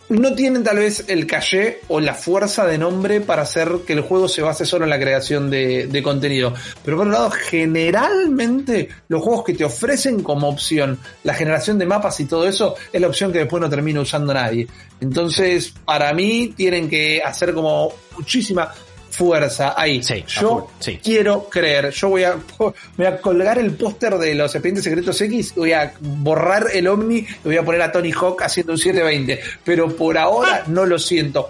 no 0.09 0.33
tienen 0.35 0.63
tal 0.63 0.77
vez 0.77 1.05
el 1.07 1.25
caché 1.25 1.79
o 1.87 1.99
la 1.99 2.13
fuerza 2.13 2.65
de 2.65 2.77
nombre 2.77 3.21
para 3.21 3.41
hacer 3.41 3.79
que 3.85 3.93
el 3.93 4.01
juego 4.01 4.27
se 4.27 4.41
base 4.41 4.65
solo 4.65 4.85
en 4.85 4.91
la 4.91 4.99
creación 4.99 5.49
de, 5.49 6.01
contenido. 6.03 6.53
Pero 6.83 6.97
por 6.97 7.07
otro 7.07 7.19
lado, 7.19 7.31
generalmente 7.31 8.89
los 9.07 9.21
juegos 9.21 9.43
que 9.43 9.53
te 9.53 9.65
ofrecen 9.65 10.21
como 10.21 10.47
opción 10.47 10.99
la 11.23 11.33
generación 11.33 11.79
de 11.79 11.85
mapas 11.85 12.19
y 12.19 12.25
todo 12.25 12.47
eso 12.47 12.75
es 12.91 13.01
la 13.01 13.07
opción 13.07 13.31
que 13.31 13.39
después 13.39 13.61
no 13.61 13.69
termina 13.69 14.01
usando 14.01 14.33
nadie. 14.33 14.67
Entonces, 15.01 15.73
para 15.83 16.13
mí 16.13 16.53
tienen 16.55 16.87
que 16.87 17.21
hacer 17.23 17.53
como 17.53 17.93
muchísima 18.17 18.71
fuerza 19.15 19.73
ahí. 19.77 20.03
Sí, 20.03 20.23
Yo 20.27 20.69
sí. 20.79 20.99
quiero 21.03 21.47
creer. 21.49 21.91
Yo 21.91 22.09
voy 22.09 22.23
a, 22.23 22.35
voy 22.97 23.05
a 23.05 23.17
colgar 23.21 23.57
el 23.57 23.71
póster 23.75 24.17
de 24.17 24.35
los 24.35 24.53
expedientes 24.53 24.83
secretos 24.83 25.19
X, 25.21 25.53
voy 25.55 25.73
a 25.73 25.93
borrar 25.99 26.67
el 26.73 26.87
Omni 26.87 27.17
y 27.17 27.27
voy 27.43 27.57
a 27.57 27.63
poner 27.63 27.81
a 27.81 27.91
Tony 27.91 28.11
Hawk 28.11 28.41
haciendo 28.43 28.73
un 28.73 28.77
720. 28.77 29.39
Pero 29.63 29.95
por 29.95 30.17
ahora 30.17 30.63
no 30.67 30.85
lo 30.85 30.99
siento. 30.99 31.49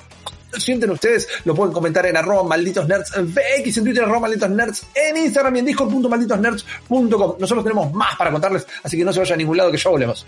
¿Lo 0.52 0.60
sienten 0.62 0.90
ustedes? 0.92 1.28
Lo 1.44 1.54
pueden 1.54 1.74
comentar 1.74 2.06
en 2.06 2.16
arroba 2.16 2.44
malditos 2.44 2.88
nerds 2.88 3.12
VX 3.12 3.78
en 3.78 3.84
Twitter, 3.84 4.04
arroba 4.04 4.22
malditos 4.22 4.50
nerds 4.50 4.86
en 4.96 5.18
Instagram 5.18 5.56
y 5.58 5.60
en 5.60 5.66
discord.malditosnerds.com. 5.66 7.36
Nosotros 7.40 7.64
tenemos 7.64 7.92
más 7.94 8.16
para 8.16 8.32
contarles, 8.32 8.66
así 8.82 8.98
que 8.98 9.04
no 9.04 9.12
se 9.12 9.20
vayan 9.20 9.34
a 9.34 9.38
ningún 9.38 9.58
lado 9.58 9.72
que 9.72 9.78
ya 9.78 9.90
volvemos. 9.90 10.26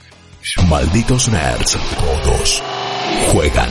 Malditos 0.70 1.30
nerds. 1.30 1.78
Todos 2.24 2.64
juegan. 3.32 3.70